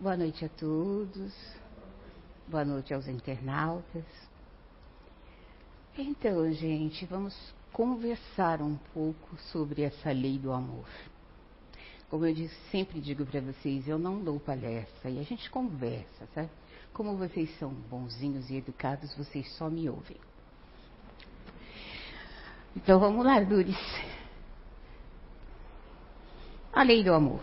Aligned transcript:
Boa 0.00 0.16
noite 0.16 0.44
a 0.44 0.48
todos. 0.48 1.34
Boa 2.46 2.64
noite 2.64 2.94
aos 2.94 3.08
internautas. 3.08 4.04
Então, 5.98 6.52
gente, 6.52 7.04
vamos 7.04 7.36
conversar 7.72 8.62
um 8.62 8.76
pouco 8.94 9.36
sobre 9.50 9.82
essa 9.82 10.12
lei 10.12 10.38
do 10.38 10.52
amor. 10.52 10.86
Como 12.08 12.24
eu 12.24 12.32
disse, 12.32 12.54
sempre 12.70 13.00
digo 13.00 13.26
para 13.26 13.40
vocês, 13.40 13.88
eu 13.88 13.98
não 13.98 14.22
dou 14.22 14.38
palestra 14.38 15.10
e 15.10 15.18
a 15.18 15.24
gente 15.24 15.50
conversa, 15.50 16.28
sabe? 16.32 16.48
Como 16.92 17.16
vocês 17.16 17.50
são 17.58 17.70
bonzinhos 17.70 18.48
e 18.50 18.54
educados, 18.54 19.12
vocês 19.16 19.52
só 19.56 19.68
me 19.68 19.90
ouvem. 19.90 20.16
Então 22.76 23.00
vamos 23.00 23.26
lá, 23.26 23.40
Dures. 23.40 23.76
A 26.72 26.84
lei 26.84 27.02
do 27.02 27.12
amor. 27.12 27.42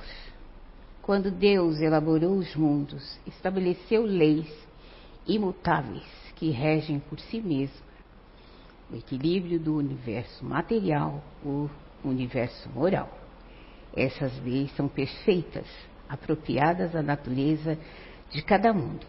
Quando 1.05 1.29
Deus 1.29 1.79
elaborou 1.81 2.35
os 2.35 2.55
mundos, 2.55 3.19
estabeleceu 3.27 4.03
leis 4.03 4.51
imutáveis 5.27 6.03
que 6.35 6.49
regem 6.49 6.99
por 6.99 7.19
si 7.19 7.39
mesmo 7.39 7.85
o 8.91 8.95
equilíbrio 8.95 9.59
do 9.59 9.75
universo 9.75 10.43
material, 10.43 11.23
o 11.43 11.69
universo 12.03 12.67
moral. 12.69 13.07
Essas 13.95 14.35
leis 14.43 14.75
são 14.75 14.87
perfeitas, 14.87 15.67
apropriadas 16.09 16.95
à 16.95 17.03
natureza 17.03 17.77
de 18.31 18.41
cada 18.41 18.73
mundo 18.73 19.05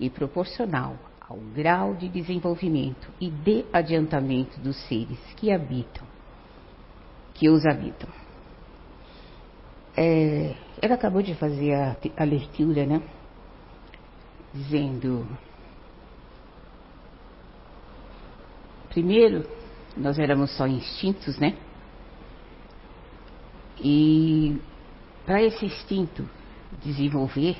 e 0.00 0.10
proporcional 0.10 0.98
ao 1.20 1.36
grau 1.54 1.94
de 1.94 2.08
desenvolvimento 2.08 3.12
e 3.20 3.30
de 3.30 3.64
adiantamento 3.72 4.58
dos 4.58 4.76
seres 4.88 5.20
que 5.36 5.52
habitam, 5.52 6.04
que 7.32 7.48
os 7.48 7.64
habitam. 7.64 8.17
É, 10.00 10.54
ela 10.80 10.94
acabou 10.94 11.20
de 11.22 11.34
fazer 11.34 11.74
a, 11.74 11.96
a 12.16 12.22
leitura, 12.22 12.86
né? 12.86 13.02
Dizendo 14.54 15.26
primeiro, 18.90 19.44
nós 19.96 20.16
éramos 20.16 20.56
só 20.56 20.68
instintos, 20.68 21.36
né? 21.40 21.56
E 23.80 24.56
para 25.26 25.42
esse 25.42 25.66
instinto 25.66 26.30
desenvolver, 26.80 27.56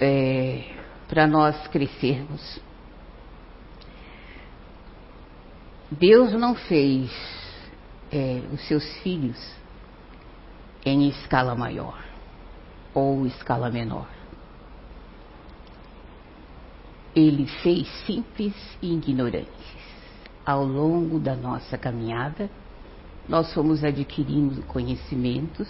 é, 0.00 0.76
para 1.08 1.26
nós 1.26 1.66
crescermos, 1.66 2.60
Deus 5.90 6.32
não 6.34 6.54
fez 6.54 7.10
é, 8.12 8.42
os 8.52 8.64
seus 8.68 8.84
filhos 8.98 9.63
em 10.84 11.08
escala 11.08 11.54
maior 11.54 11.98
ou 12.92 13.26
escala 13.26 13.70
menor. 13.70 14.06
Ele 17.14 17.46
fez 17.62 17.88
simples 18.06 18.54
e 18.82 18.92
ignorantes. 18.94 19.74
Ao 20.44 20.64
longo 20.64 21.18
da 21.18 21.34
nossa 21.34 21.78
caminhada, 21.78 22.50
nós 23.28 23.52
fomos 23.54 23.82
adquirindo 23.82 24.62
conhecimentos, 24.64 25.68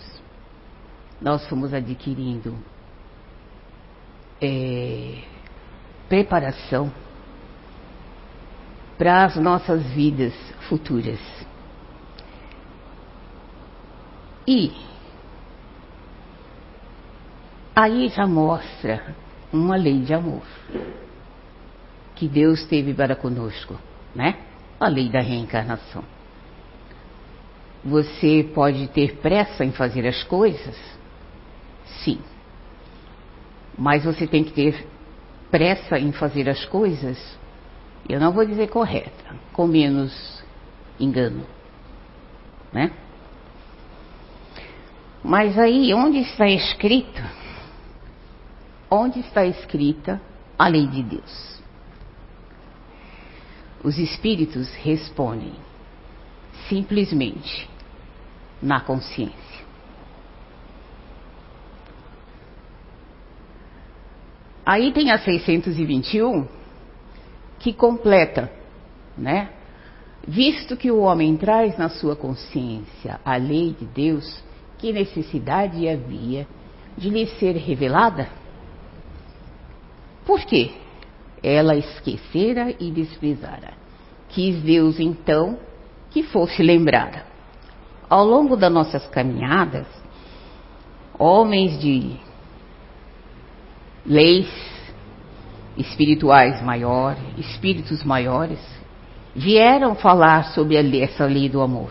nós 1.20 1.47
fomos 1.48 1.73
adquirindo 1.73 2.57
é, 4.41 5.23
preparação 6.09 6.92
para 8.98 9.25
as 9.25 9.37
nossas 9.37 9.83
vidas 9.92 10.35
futuras. 10.69 11.20
E 14.47 14.73
aí 17.75 18.08
já 18.08 18.27
mostra 18.27 19.14
uma 19.53 19.77
lei 19.77 20.00
de 20.00 20.14
amor 20.14 20.42
que 22.14 22.28
Deus 22.28 22.64
teve 22.67 22.94
para 22.94 23.17
conosco, 23.17 23.77
né? 24.14 24.36
A 24.79 24.89
lei 24.89 25.11
da 25.11 25.20
reencarnação. 25.20 26.05
Você 27.85 28.48
pode 28.55 28.89
ter 28.89 29.17
pressa 29.17 29.64
em 29.64 29.73
fazer 29.73 30.07
as 30.07 30.23
coisas? 30.23 30.77
Sim. 32.02 32.18
Mas 33.77 34.05
você 34.05 34.27
tem 34.27 34.45
que 34.45 34.52
ter 34.52 34.86
pressa 35.51 35.98
em 35.98 36.12
fazer 36.12 36.48
as 36.48 36.64
coisas, 36.64 37.39
eu 38.08 38.18
não 38.18 38.33
vou 38.33 38.45
dizer 38.45 38.68
correta, 38.68 39.36
com 39.52 39.67
menos 39.67 40.42
engano. 40.98 41.45
Né? 42.73 42.91
Mas 45.23 45.58
aí, 45.58 45.92
onde 45.95 46.18
está 46.18 46.46
escrito? 46.48 47.23
Onde 48.96 49.18
está 49.18 49.44
escrita 49.44 50.22
a 50.56 50.68
lei 50.68 50.86
de 50.86 51.02
Deus? 51.02 51.60
Os 53.82 53.98
espíritos 53.98 54.72
respondem 54.77 55.52
simplesmente 56.68 57.68
na 58.62 58.80
consciência. 58.80 59.64
Aí 64.64 64.92
tem 64.92 65.11
a 65.11 65.18
621 65.18 66.46
que 67.58 67.72
completa, 67.72 68.48
né? 69.18 69.50
Visto 70.24 70.76
que 70.76 70.92
o 70.92 71.00
homem 71.00 71.36
traz 71.36 71.76
na 71.76 71.88
sua 71.88 72.14
consciência 72.14 73.20
a 73.24 73.34
lei 73.34 73.74
de 73.76 73.86
Deus, 73.86 74.40
que 74.78 74.92
necessidade 74.92 75.88
havia 75.88 76.46
de 76.96 77.11
lhe 77.11 77.26
ser 77.26 77.56
revelada? 77.56 78.43
Por 80.24 80.40
quê? 80.45 80.73
Ela 81.42 81.77
esquecera 81.77 82.74
e 82.80 82.90
desprezara. 82.90 83.74
Quis 84.30 84.61
Deus 84.62 84.98
então 84.98 85.58
que 86.11 86.23
fosse 86.23 86.62
lembrada. 86.62 87.24
Ao 88.08 88.24
longo 88.24 88.57
das 88.57 88.73
nossas 88.73 89.07
caminhadas, 89.08 89.86
homens 91.18 91.79
de 91.80 92.17
leis 94.07 94.48
espirituais 95.77 96.62
maiores, 96.62 97.23
espíritos 97.39 98.05
maiores, 98.05 98.61
vieram 99.35 99.95
falar 99.95 100.45
sobre 100.55 100.77
essa 101.01 101.24
lei 101.24 101.48
do 101.48 101.61
amor. 101.61 101.91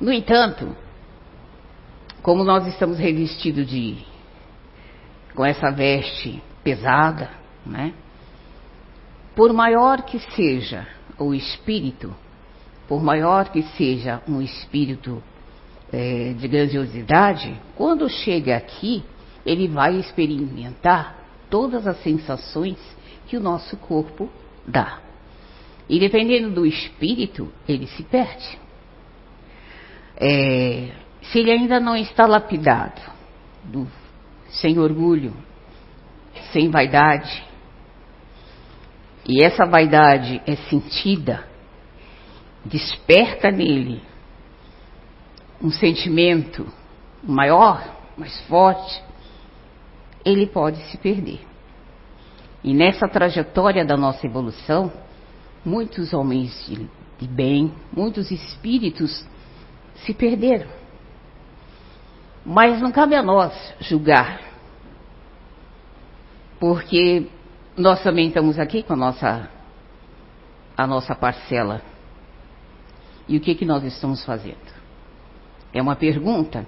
No 0.00 0.12
entanto, 0.12 0.76
como 2.22 2.42
nós 2.42 2.66
estamos 2.66 2.98
revestidos 2.98 3.66
de 3.66 3.98
com 5.34 5.44
essa 5.44 5.70
veste 5.70 6.42
pesada, 6.62 7.30
né? 7.64 7.92
Por 9.34 9.52
maior 9.52 10.02
que 10.02 10.18
seja 10.34 10.86
o 11.18 11.32
espírito, 11.34 12.14
por 12.86 13.02
maior 13.02 13.48
que 13.48 13.62
seja 13.76 14.22
um 14.28 14.42
espírito 14.42 15.22
é, 15.92 16.34
de 16.34 16.48
grandiosidade, 16.48 17.58
quando 17.76 18.08
chega 18.08 18.56
aqui, 18.56 19.02
ele 19.44 19.68
vai 19.68 19.96
experimentar 19.96 21.16
todas 21.48 21.86
as 21.86 22.02
sensações 22.02 22.78
que 23.26 23.36
o 23.36 23.40
nosso 23.40 23.76
corpo 23.76 24.28
dá. 24.66 25.00
E 25.88 25.98
dependendo 25.98 26.50
do 26.50 26.66
espírito, 26.66 27.52
ele 27.68 27.86
se 27.86 28.02
perde. 28.02 28.58
É, 30.16 30.90
se 31.22 31.38
ele 31.38 31.50
ainda 31.50 31.80
não 31.80 31.96
está 31.96 32.26
lapidado, 32.26 33.00
do, 33.64 33.86
sem 34.48 34.78
orgulho, 34.78 35.34
sem 36.52 36.70
vaidade, 36.70 37.44
e 39.26 39.42
essa 39.42 39.64
vaidade 39.64 40.42
é 40.46 40.56
sentida, 40.56 41.44
desperta 42.64 43.50
nele 43.50 44.02
um 45.62 45.70
sentimento 45.70 46.66
maior, 47.22 47.84
mais 48.16 48.40
forte, 48.42 49.02
ele 50.24 50.46
pode 50.46 50.78
se 50.90 50.98
perder. 50.98 51.40
E 52.64 52.74
nessa 52.74 53.08
trajetória 53.08 53.84
da 53.84 53.96
nossa 53.96 54.26
evolução, 54.26 54.92
muitos 55.64 56.12
homens 56.12 56.66
de, 56.66 56.88
de 57.18 57.28
bem, 57.28 57.72
muitos 57.92 58.30
espíritos 58.30 59.24
se 59.94 60.12
perderam. 60.12 60.68
Mas 62.44 62.80
não 62.80 62.90
cabe 62.90 63.14
a 63.14 63.22
nós 63.22 63.52
julgar, 63.80 64.51
porque 66.62 67.26
nós 67.76 68.04
também 68.04 68.28
estamos 68.28 68.56
aqui 68.56 68.84
com 68.84 68.92
a 68.92 68.96
nossa, 68.96 69.50
a 70.76 70.86
nossa 70.86 71.12
parcela. 71.12 71.82
E 73.26 73.36
o 73.36 73.40
que, 73.40 73.56
que 73.56 73.64
nós 73.64 73.82
estamos 73.82 74.24
fazendo? 74.24 74.72
É 75.74 75.82
uma 75.82 75.96
pergunta 75.96 76.64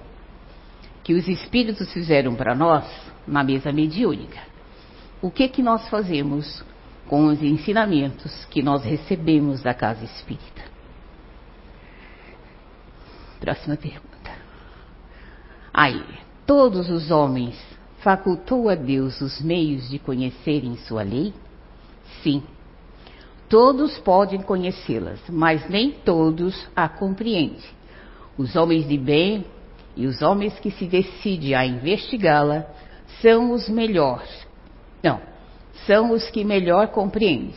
que 1.04 1.14
os 1.14 1.28
espíritos 1.28 1.92
fizeram 1.92 2.34
para 2.34 2.56
nós 2.56 2.84
na 3.24 3.44
mesa 3.44 3.70
mediúnica. 3.70 4.40
O 5.22 5.30
que 5.30 5.46
que 5.46 5.62
nós 5.62 5.88
fazemos 5.88 6.64
com 7.06 7.26
os 7.26 7.40
ensinamentos 7.40 8.46
que 8.46 8.64
nós 8.64 8.82
recebemos 8.82 9.62
da 9.62 9.74
casa 9.74 10.04
espírita? 10.04 10.62
Próxima 13.38 13.76
pergunta. 13.76 14.32
Aí, 15.72 16.04
todos 16.44 16.90
os 16.90 17.12
homens 17.12 17.56
facultou 18.04 18.68
a 18.68 18.74
Deus 18.74 19.18
os 19.22 19.40
meios 19.40 19.88
de 19.88 19.98
conhecerem 19.98 20.76
sua 20.76 21.02
lei? 21.02 21.32
Sim. 22.22 22.42
Todos 23.48 23.98
podem 23.98 24.42
conhecê-las, 24.42 25.20
mas 25.26 25.66
nem 25.70 25.90
todos 25.90 26.68
a 26.76 26.86
compreendem. 26.86 27.64
Os 28.36 28.54
homens 28.56 28.86
de 28.86 28.98
bem 28.98 29.46
e 29.96 30.06
os 30.06 30.20
homens 30.20 30.58
que 30.60 30.70
se 30.70 30.84
decidem 30.84 31.54
a 31.54 31.64
investigá-la 31.64 32.66
são 33.22 33.52
os 33.52 33.70
melhores. 33.70 34.46
Não, 35.02 35.18
são 35.86 36.10
os 36.10 36.28
que 36.28 36.44
melhor 36.44 36.88
compreendem. 36.88 37.54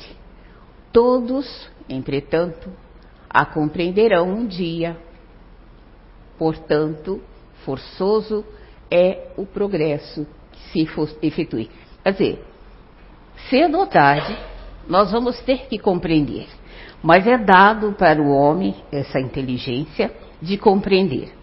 Todos, 0.94 1.70
entretanto, 1.90 2.72
a 3.30 3.46
compreenderão 3.46 4.30
um 4.30 4.48
dia. 4.48 4.98
Portanto, 6.38 7.22
forçoso 7.66 8.46
é 8.90 9.32
o 9.36 9.46
progresso 9.46 10.26
se 10.72 10.88
efetue. 11.22 11.70
Quer 12.04 12.12
dizer, 12.12 12.46
cedo 13.50 13.78
ou 13.80 13.88
tarde, 13.88 14.38
nós 14.88 15.12
vamos 15.12 15.40
ter 15.42 15.68
que 15.68 15.78
compreender. 15.78 16.48
Mas 17.02 17.28
é 17.28 17.38
dado 17.38 17.94
para 17.94 18.22
o 18.22 18.30
homem 18.30 18.76
essa 18.92 19.20
inteligência 19.20 20.12
de 20.42 20.58
compreender. 20.58 21.34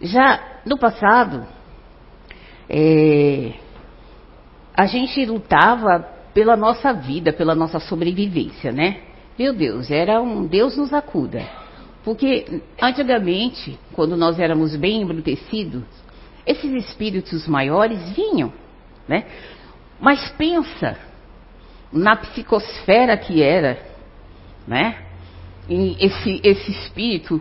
Já 0.00 0.60
no 0.64 0.78
passado, 0.78 1.46
é, 2.68 3.52
a 4.74 4.86
gente 4.86 5.24
lutava 5.26 6.00
pela 6.32 6.56
nossa 6.56 6.92
vida, 6.92 7.32
pela 7.32 7.54
nossa 7.54 7.78
sobrevivência, 7.80 8.72
né? 8.72 9.00
Meu 9.38 9.52
Deus, 9.52 9.90
era 9.90 10.20
um 10.20 10.46
Deus 10.46 10.76
nos 10.76 10.92
acuda. 10.92 11.44
Porque 12.04 12.62
antigamente, 12.80 13.78
quando 13.92 14.16
nós 14.16 14.38
éramos 14.38 14.74
bem 14.76 15.02
embrutecidos, 15.02 15.84
esses 16.50 16.72
espíritos 16.84 17.46
maiores 17.46 18.10
vinham, 18.10 18.52
né? 19.06 19.24
Mas 20.00 20.30
pensa, 20.30 20.98
na 21.92 22.16
psicosfera 22.16 23.16
que 23.16 23.42
era, 23.42 23.78
né? 24.66 24.96
Em 25.68 25.96
esse, 26.00 26.40
esse 26.42 26.70
espírito 26.72 27.40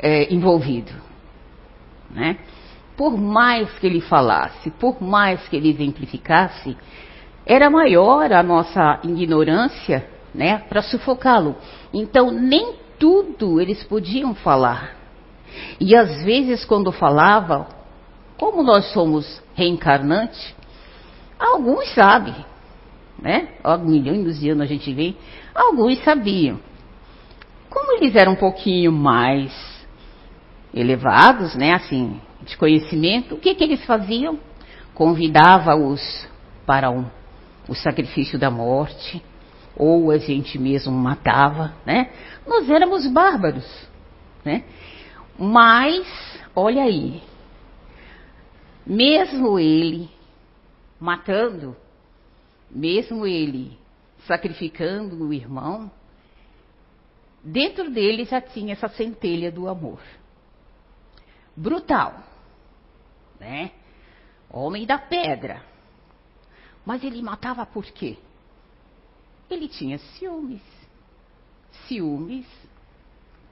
é, 0.00 0.32
envolvido, 0.32 0.92
né? 2.10 2.38
Por 2.96 3.18
mais 3.18 3.70
que 3.78 3.86
ele 3.86 4.00
falasse, 4.00 4.70
por 4.70 5.02
mais 5.02 5.46
que 5.48 5.56
ele 5.56 5.70
exemplificasse, 5.70 6.76
era 7.44 7.68
maior 7.68 8.32
a 8.32 8.42
nossa 8.42 9.00
ignorância, 9.02 10.08
né? 10.34 10.58
Para 10.68 10.82
sufocá-lo. 10.82 11.56
Então 11.92 12.30
nem 12.30 12.76
tudo 12.98 13.60
eles 13.60 13.82
podiam 13.84 14.34
falar. 14.34 14.96
E 15.78 15.94
às 15.94 16.22
vezes 16.22 16.64
quando 16.64 16.92
falava, 16.92 17.81
como 18.42 18.64
nós 18.64 18.92
somos 18.92 19.40
reencarnantes, 19.54 20.52
alguns 21.38 21.94
sabem, 21.94 22.34
né? 23.16 23.50
Há 23.62 23.76
milhões 23.76 24.40
de 24.40 24.50
anos 24.50 24.64
a 24.64 24.66
gente 24.66 24.92
vê, 24.92 25.14
alguns 25.54 26.02
sabiam. 26.02 26.58
Como 27.70 27.92
eles 27.92 28.16
eram 28.16 28.32
um 28.32 28.36
pouquinho 28.36 28.90
mais 28.90 29.52
elevados, 30.74 31.54
né, 31.54 31.72
assim, 31.72 32.20
de 32.42 32.56
conhecimento, 32.56 33.36
o 33.36 33.38
que 33.38 33.54
que 33.54 33.62
eles 33.62 33.84
faziam? 33.84 34.40
Convidava-os 34.92 36.28
para 36.66 36.90
um, 36.90 37.06
o 37.68 37.76
sacrifício 37.76 38.40
da 38.40 38.50
morte, 38.50 39.22
ou 39.76 40.10
a 40.10 40.18
gente 40.18 40.58
mesmo 40.58 40.90
matava, 40.90 41.74
né? 41.86 42.10
Nós 42.44 42.68
éramos 42.68 43.06
bárbaros, 43.06 43.88
né? 44.44 44.64
Mas, 45.38 46.04
olha 46.56 46.82
aí, 46.82 47.22
mesmo 48.86 49.58
ele 49.58 50.10
matando, 50.98 51.76
mesmo 52.70 53.26
ele 53.26 53.78
sacrificando 54.26 55.26
o 55.26 55.32
irmão, 55.32 55.90
dentro 57.42 57.90
dele 57.90 58.24
já 58.24 58.40
tinha 58.40 58.72
essa 58.72 58.88
centelha 58.88 59.50
do 59.50 59.68
amor. 59.68 60.00
Brutal, 61.56 62.22
né? 63.38 63.72
Homem 64.48 64.86
da 64.86 64.98
pedra. 64.98 65.62
Mas 66.84 67.02
ele 67.04 67.22
matava 67.22 67.64
por 67.66 67.84
quê? 67.84 68.16
Ele 69.50 69.68
tinha 69.68 69.98
ciúmes. 69.98 70.62
Ciúmes. 71.86 72.46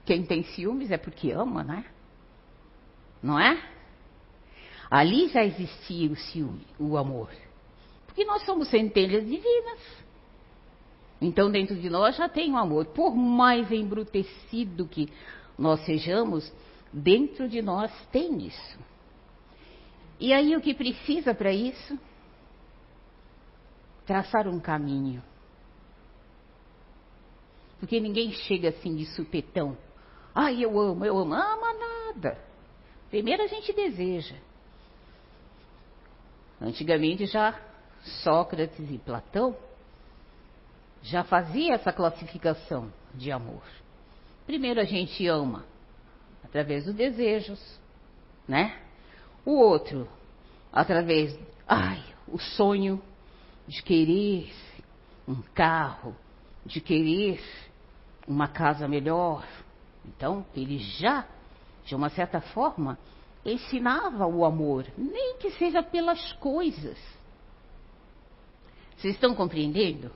Quem 0.04 0.24
tem 0.24 0.42
ciúmes 0.42 0.90
é 0.90 0.98
porque 0.98 1.30
ama, 1.30 1.62
né? 1.62 1.84
Não 3.22 3.38
é? 3.38 3.62
Ali 4.90 5.28
já 5.28 5.44
existia 5.44 6.10
o 6.10 6.16
ciúme, 6.16 6.66
o 6.78 6.96
amor. 6.96 7.30
Porque 8.06 8.24
nós 8.24 8.44
somos 8.44 8.68
centelhas 8.68 9.24
divinas. 9.24 9.78
Então, 11.20 11.50
dentro 11.50 11.76
de 11.76 11.88
nós 11.88 12.16
já 12.16 12.28
tem 12.28 12.52
o 12.52 12.56
amor. 12.56 12.86
Por 12.86 13.14
mais 13.14 13.70
embrutecido 13.70 14.88
que 14.88 15.08
nós 15.56 15.84
sejamos, 15.84 16.52
dentro 16.92 17.48
de 17.48 17.62
nós 17.62 17.92
tem 18.10 18.46
isso. 18.46 18.78
E 20.18 20.32
aí, 20.32 20.56
o 20.56 20.60
que 20.60 20.74
precisa 20.74 21.32
para 21.34 21.52
isso? 21.52 21.96
Traçar 24.04 24.48
um 24.48 24.58
caminho. 24.58 25.22
Porque 27.78 28.00
ninguém 28.00 28.32
chega 28.32 28.70
assim 28.70 28.96
de 28.96 29.06
supetão. 29.06 29.78
Ai, 30.34 30.64
eu 30.64 30.78
amo, 30.78 31.04
eu 31.04 31.16
amo. 31.16 31.32
Ama 31.32 31.74
nada. 31.74 32.38
Primeiro 33.08 33.42
a 33.42 33.46
gente 33.46 33.72
deseja. 33.72 34.36
Antigamente 36.60 37.26
já 37.26 37.58
Sócrates 38.22 38.90
e 38.90 38.98
Platão 38.98 39.56
já 41.02 41.24
fazia 41.24 41.74
essa 41.74 41.92
classificação 41.92 42.92
de 43.14 43.32
amor. 43.32 43.62
Primeiro 44.46 44.80
a 44.80 44.84
gente 44.84 45.26
ama 45.26 45.64
através 46.44 46.84
dos 46.84 46.94
desejos, 46.94 47.60
né? 48.46 48.78
O 49.44 49.52
outro 49.52 50.08
através, 50.72 51.38
ai, 51.66 52.02
o 52.28 52.38
sonho 52.38 53.02
de 53.66 53.82
querer 53.82 54.52
um 55.26 55.40
carro, 55.54 56.14
de 56.64 56.80
querer 56.80 57.40
uma 58.26 58.48
casa 58.48 58.86
melhor. 58.86 59.46
Então, 60.04 60.44
ele 60.54 60.78
já, 60.78 61.26
de 61.84 61.94
uma 61.94 62.08
certa 62.10 62.40
forma, 62.40 62.98
ensinava 63.44 64.26
o 64.26 64.44
amor, 64.44 64.86
nem 64.96 65.36
que 65.38 65.50
seja 65.52 65.82
pelas 65.82 66.32
coisas. 66.34 66.98
Vocês 68.96 69.14
estão 69.14 69.34
compreendendo? 69.34 70.10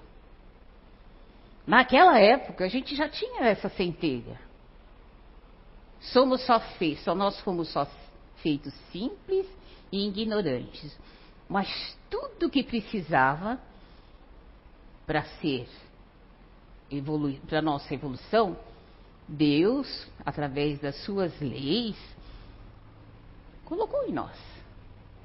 Naquela 1.66 2.19
época 2.19 2.64
a 2.64 2.69
gente 2.69 2.95
já 2.95 3.09
tinha 3.09 3.47
essa 3.47 3.69
centelha. 3.71 4.38
Somos 6.00 6.45
só 6.45 6.61
feitos, 6.61 7.04
só 7.04 7.14
nós 7.14 7.40
fomos 7.40 7.69
só 7.71 7.87
feitos 8.43 8.75
simples 8.93 9.47
e 9.90 10.07
ignorantes. 10.07 10.95
Mas 11.49 11.97
tudo 12.11 12.50
que 12.50 12.62
precisava 12.62 13.59
para 15.07 15.23
ser 15.40 15.66
para 17.49 17.62
nossa 17.62 17.93
evolução, 17.95 18.57
Deus, 19.26 20.07
através 20.25 20.78
das 20.78 20.97
suas 21.04 21.33
leis, 21.40 21.97
colocou 23.64 24.04
em 24.04 24.12
nós. 24.12 24.37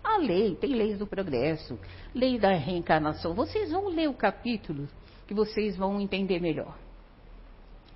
A 0.04 0.18
lei, 0.18 0.56
tem 0.56 0.74
leis 0.74 0.98
do 0.98 1.06
progresso, 1.06 1.78
lei 2.14 2.40
da 2.40 2.54
reencarnação. 2.54 3.34
Vocês 3.34 3.72
vão 3.72 3.90
ler 3.90 4.10
o 4.10 4.14
capítulo 4.14 4.88
que 5.28 5.34
vocês 5.34 5.78
vão 5.78 6.00
entender 6.00 6.40
melhor. 6.40 6.78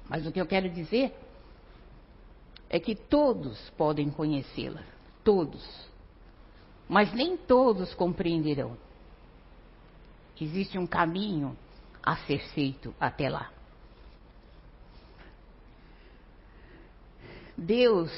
Mas 0.08 0.26
o 0.28 0.32
que 0.32 0.40
eu 0.40 0.46
quero 0.46 0.70
dizer 0.70 1.16
é 2.70 2.80
que 2.80 2.96
todos 2.96 3.70
podem 3.72 4.10
conhecê-la, 4.10 4.84
todos. 5.24 5.90
Mas 6.88 7.14
nem 7.14 7.38
todos 7.38 7.94
compreenderão. 7.94 8.78
Existe 10.40 10.78
um 10.78 10.86
caminho 10.86 11.58
a 12.02 12.18
ser 12.18 12.40
feito 12.50 12.94
até 13.00 13.30
lá. 13.30 13.50
Deus 17.58 18.12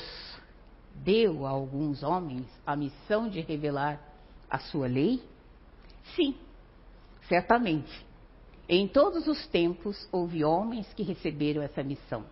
deu 1.03 1.45
a 1.45 1.49
alguns 1.49 2.03
homens 2.03 2.45
a 2.65 2.75
missão 2.75 3.27
de 3.27 3.41
revelar 3.41 3.99
a 4.49 4.59
sua 4.59 4.87
lei? 4.87 5.21
Sim, 6.15 6.35
certamente. 7.27 8.05
Em 8.67 8.87
todos 8.87 9.27
os 9.27 9.45
tempos 9.47 10.07
houve 10.11 10.43
homens 10.43 10.91
que 10.93 11.03
receberam 11.03 11.61
essa 11.61 11.83
missão. 11.83 12.25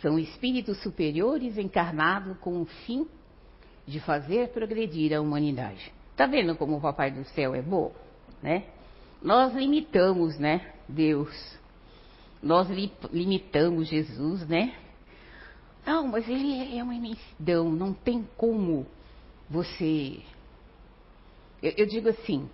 São 0.00 0.18
espíritos 0.18 0.80
superiores 0.82 1.58
encarnados 1.58 2.38
com 2.38 2.62
o 2.62 2.64
fim 2.64 3.06
de 3.86 4.00
fazer 4.00 4.48
progredir 4.48 5.12
a 5.12 5.20
humanidade. 5.20 5.92
Está 6.12 6.26
vendo 6.26 6.56
como 6.56 6.76
o 6.76 6.80
Papai 6.80 7.10
do 7.10 7.24
Céu 7.24 7.54
é 7.54 7.60
bom? 7.60 7.92
Né? 8.42 8.64
Nós 9.22 9.54
limitamos, 9.54 10.38
né, 10.38 10.72
Deus. 10.88 11.58
Nós 12.42 12.70
li 12.70 12.90
limitamos 13.12 13.88
Jesus, 13.88 14.46
né? 14.48 14.74
Não, 15.84 16.06
mas 16.08 16.28
ele 16.28 16.76
é 16.76 16.82
uma 16.82 16.94
imensidão, 16.94 17.70
não 17.70 17.92
tem 17.92 18.28
como 18.36 18.86
você 19.48 20.22
Eu, 21.62 21.72
eu 21.78 21.86
digo 21.86 22.08
assim, 22.08 22.48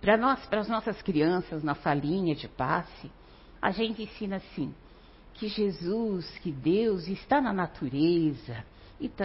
para 0.00 0.16
nós, 0.16 0.44
para 0.46 0.60
as 0.60 0.68
nossas 0.68 1.00
crianças 1.02 1.62
na 1.62 1.74
salinha 1.74 2.34
de 2.34 2.48
passe, 2.48 3.10
a 3.60 3.70
gente 3.70 4.02
ensina 4.02 4.36
assim, 4.36 4.74
que 5.34 5.48
Jesus, 5.48 6.38
que 6.38 6.50
Deus 6.50 7.08
está 7.08 7.40
na 7.40 7.52
natureza, 7.52 8.64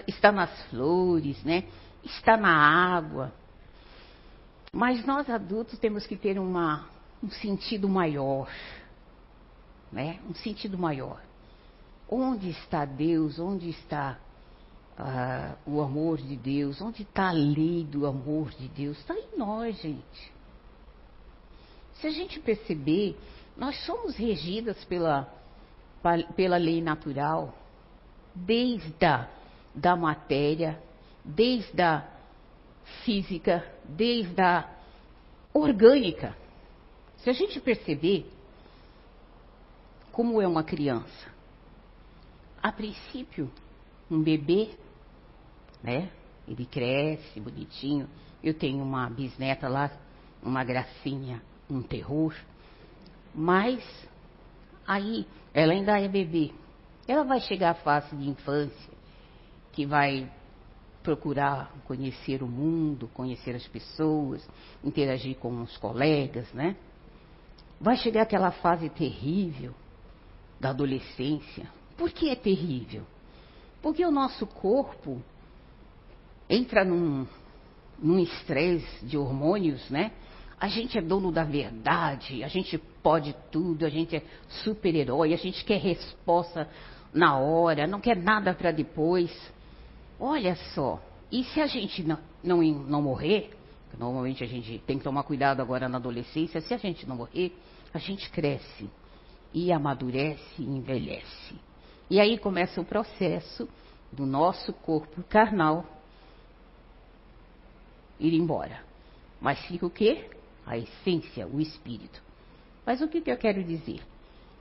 está 0.07 0.31
nas 0.31 0.51
flores, 0.69 1.41
né? 1.43 1.65
Está 2.03 2.36
na 2.36 2.53
água. 2.53 3.33
Mas 4.74 5.05
nós 5.05 5.29
adultos 5.29 5.77
temos 5.79 6.05
que 6.07 6.15
ter 6.15 6.39
uma, 6.39 6.88
um 7.21 7.29
sentido 7.29 7.88
maior, 7.88 8.50
né? 9.91 10.19
Um 10.29 10.33
sentido 10.33 10.77
maior. 10.77 11.21
Onde 12.13 12.50
está 12.50 12.84
Deus? 12.84 13.39
Onde 13.39 13.70
está 13.70 14.20
uh, 15.00 15.58
o 15.65 15.82
amor 15.82 16.18
de 16.18 16.36
Deus? 16.36 16.82
Onde 16.82 17.03
está 17.03 17.30
a 17.30 17.32
lei 17.32 17.86
do 17.86 18.06
amor 18.06 18.50
de 18.51 18.68
Deus? 18.68 19.00
Está 19.00 19.15
em 19.15 19.38
nós, 19.38 19.82
gente. 19.82 20.34
Se 21.94 22.08
a 22.08 22.12
gente 22.12 22.38
perceber, 22.41 23.18
nós 23.56 23.77
somos 23.86 24.18
regidas 24.18 24.84
pela, 24.86 25.34
pela 26.36 26.58
lei 26.58 26.82
natural, 26.82 27.56
desde 28.36 29.06
a 29.06 29.30
da 29.74 29.96
matéria, 29.96 30.82
desde 31.24 31.82
a 31.82 32.06
física, 33.06 33.65
desde 33.86 34.41
a 34.41 34.70
orgânica. 35.53 36.36
Se 37.18 37.30
a 37.30 37.34
gente 37.34 37.60
perceber 37.62 38.30
como 40.12 40.41
é 40.41 40.48
uma 40.48 40.63
criança, 40.63 41.30
a 42.62 42.72
princípio, 42.72 43.51
um 44.10 44.22
bebê, 44.22 44.70
né? 45.84 46.12
Ele 46.48 46.65
cresce 46.65 47.39
bonitinho. 47.39 48.08
Eu 48.44 48.53
tenho 48.53 48.84
uma 48.84 49.10
bisneta 49.10 49.68
lá, 49.68 49.91
uma 50.41 50.63
gracinha, 50.63 51.41
um 51.70 51.82
terror. 51.82 52.36
Mas 53.34 53.84
aí 54.86 55.25
ela 55.53 55.74
ainda 55.74 56.00
é 56.00 56.08
bebê. 56.08 56.51
Ela 57.08 57.24
vai 57.24 57.39
chegar 57.39 57.72
à 57.72 57.75
fase 57.75 58.15
de 58.15 58.30
infância, 58.30 58.94
que 59.72 59.86
vai 59.86 60.30
procurar 61.01 61.72
conhecer 61.86 62.44
o 62.44 62.48
mundo, 62.48 63.10
conhecer 63.13 63.56
as 63.56 63.68
pessoas, 63.68 64.48
interagir 64.84 65.36
com 65.38 65.62
os 65.62 65.75
colegas, 65.77 66.51
né? 66.53 66.75
Vai 67.80 67.98
chegar 67.98 68.22
aquela 68.24 68.51
fase 68.51 68.89
terrível 68.89 69.74
da 70.60 70.70
adolescência. 70.70 71.68
Por 72.01 72.10
que 72.10 72.31
é 72.31 72.36
terrível? 72.36 73.03
Porque 73.79 74.03
o 74.03 74.10
nosso 74.10 74.48
corpo 74.48 75.22
entra 76.50 76.84
num, 76.84 77.27
num 78.01 78.17
estresse 78.17 79.05
de 79.05 79.15
hormônios, 79.15 79.88
né? 79.88 80.12
A 80.60 80.67
gente 80.67 80.98
é 80.98 81.01
dono 81.01 81.31
da 81.31 81.43
verdade, 81.43 82.43
a 82.43 82.48
gente 82.48 82.75
pode 83.03 83.36
tudo, 83.51 83.86
a 83.86 83.89
gente 83.89 84.15
é 84.15 84.24
super-herói, 84.63 85.31
a 85.31 85.38
gente 85.38 85.63
quer 85.63 85.79
resposta 85.79 86.67
na 87.13 87.38
hora, 87.38 87.86
não 87.86 88.01
quer 88.01 88.17
nada 88.17 88.51
para 88.55 88.72
depois. 88.72 89.31
Olha 90.20 90.55
só, 90.74 91.00
e 91.31 91.43
se 91.43 91.62
a 91.62 91.67
gente 91.67 92.01
não, 92.01 92.17
não, 92.43 92.63
não 92.63 93.01
morrer, 93.03 93.51
normalmente 94.00 94.43
a 94.43 94.48
gente 94.48 94.79
tem 94.88 94.98
que 94.98 95.03
tomar 95.03 95.22
cuidado 95.22 95.62
agora 95.62 95.88
na 95.88 96.00
adolescência, 96.00 96.62
se 96.62 96.74
a 96.74 96.77
gente 96.77 97.08
não 97.08 97.17
morrer, 97.17 97.55
a 97.93 98.00
gente 98.00 98.27
cresce 98.31 98.89
e 99.53 99.72
amadurece 99.72 100.41
e 100.58 100.63
envelhece. 100.63 101.70
E 102.12 102.20
aí 102.20 102.38
começa 102.38 102.82
o 102.82 102.84
processo 102.84 103.70
do 104.12 104.25
nosso 104.25 104.74
corpo 104.74 105.24
carnal 105.30 105.86
ir 108.20 108.34
embora. 108.34 108.84
Mas 109.39 109.65
fica 109.65 109.86
o 109.86 109.89
quê? 109.89 110.30
A 110.65 110.77
essência, 110.77 111.48
o 111.48 111.62
espírito. 111.62 112.22
Mas 112.86 113.01
o 113.01 113.08
que, 113.08 113.22
que 113.22 113.32
eu 113.32 113.38
quero 113.38 113.63
dizer? 113.63 114.03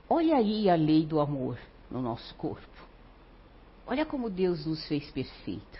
Olha 0.07 0.37
aí 0.37 0.69
a 0.69 0.75
lei 0.75 1.05
do 1.05 1.19
amor 1.19 1.59
no 1.91 2.01
nosso 2.01 2.33
corpo. 2.35 2.87
Olha 3.85 4.05
como 4.05 4.29
Deus 4.29 4.65
nos 4.65 4.87
fez 4.87 5.11
perfeito. 5.11 5.79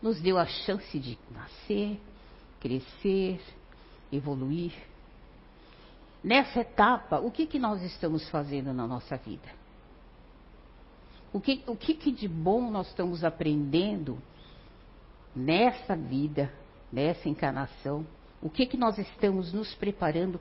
Nos 0.00 0.18
deu 0.18 0.38
a 0.38 0.46
chance 0.46 0.98
de 0.98 1.18
nascer, 1.30 2.00
crescer, 2.58 3.38
evoluir. 4.10 4.72
Nessa 6.22 6.60
etapa, 6.60 7.18
o 7.20 7.30
que, 7.30 7.44
que 7.44 7.58
nós 7.58 7.82
estamos 7.82 8.26
fazendo 8.30 8.72
na 8.72 8.86
nossa 8.86 9.18
vida? 9.18 9.63
O 11.34 11.40
que, 11.40 11.64
o 11.66 11.74
que, 11.74 11.94
que 11.94 12.12
de 12.12 12.28
bom 12.28 12.70
nós 12.70 12.86
estamos 12.86 13.24
aprendendo 13.24 14.22
nessa 15.34 15.96
vida, 15.96 16.48
nessa 16.92 17.28
encarnação? 17.28 18.06
O 18.40 18.48
que, 18.48 18.64
que 18.64 18.76
nós 18.76 18.96
estamos 18.98 19.52
nos 19.52 19.74
preparando 19.74 20.40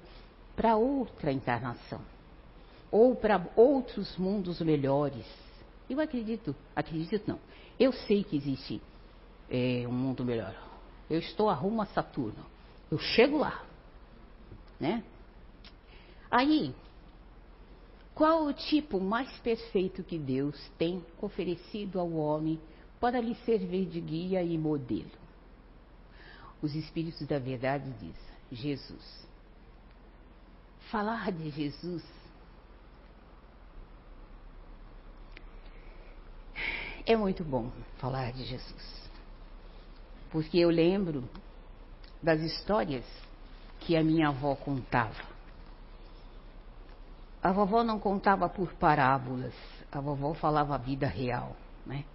para 0.55 0.75
outra 0.75 1.31
encarnação? 1.31 2.00
Ou 2.91 3.15
para 3.15 3.43
outros 3.55 4.15
mundos 4.17 4.62
melhores? 4.62 5.25
Eu 5.89 6.00
acredito, 6.00 6.55
acredito 6.75 7.23
não. 7.27 7.39
Eu 7.79 7.91
sei 7.91 8.23
que 8.23 8.38
existe 8.38 8.79
é, 9.50 9.85
um 9.88 9.91
mundo 9.91 10.23
melhor. 10.23 10.55
Eu 11.09 11.17
estou 11.17 11.50
a 11.50 11.55
rumo 11.55 11.81
a 11.81 11.88
Saturno. 11.88 12.45
Eu 12.91 13.00
chego 13.00 13.39
lá, 13.39 13.63
né? 14.79 15.03
Aí, 16.29 16.71
qual 18.15 18.46
o 18.46 18.53
tipo 18.53 19.00
mais 19.00 19.32
perfeito 19.39 20.03
que 20.03 20.17
Deus 20.17 20.55
tem 20.77 21.03
oferecido 21.22 22.00
ao 22.00 22.12
homem 22.12 22.60
para 23.00 23.20
lhe 23.20 23.36
servir 23.46 23.86
de 23.86 24.00
guia 24.00 24.43
e 24.43 24.58
modelo? 24.58 25.12
Os 26.62 26.75
Espíritos 26.75 27.25
da 27.27 27.39
Verdade 27.39 27.91
diz 28.00 28.15
Jesus. 28.51 29.27
Falar 30.91 31.32
de 31.32 31.50
Jesus 31.50 32.03
É 37.05 37.17
muito 37.17 37.43
bom 37.43 37.70
falar 37.98 38.32
de 38.32 38.46
Jesus. 38.46 39.10
Porque 40.32 40.58
eu 40.58 40.70
lembro 40.70 41.27
das 42.22 42.39
histórias 42.39 43.05
que 43.82 43.98
a 43.98 44.03
minha 44.03 44.29
avó 44.29 44.55
contava. 44.55 45.32
A 47.43 47.51
vovó 47.51 47.83
não 47.83 48.00
contava 48.00 48.47
por 48.47 48.73
parábolas, 48.73 49.53
a 49.91 50.00
vovó 50.00 50.33
falava 50.33 50.75
a 50.75 50.77
vida 50.77 51.07
real, 51.07 51.55
né? 51.85 52.05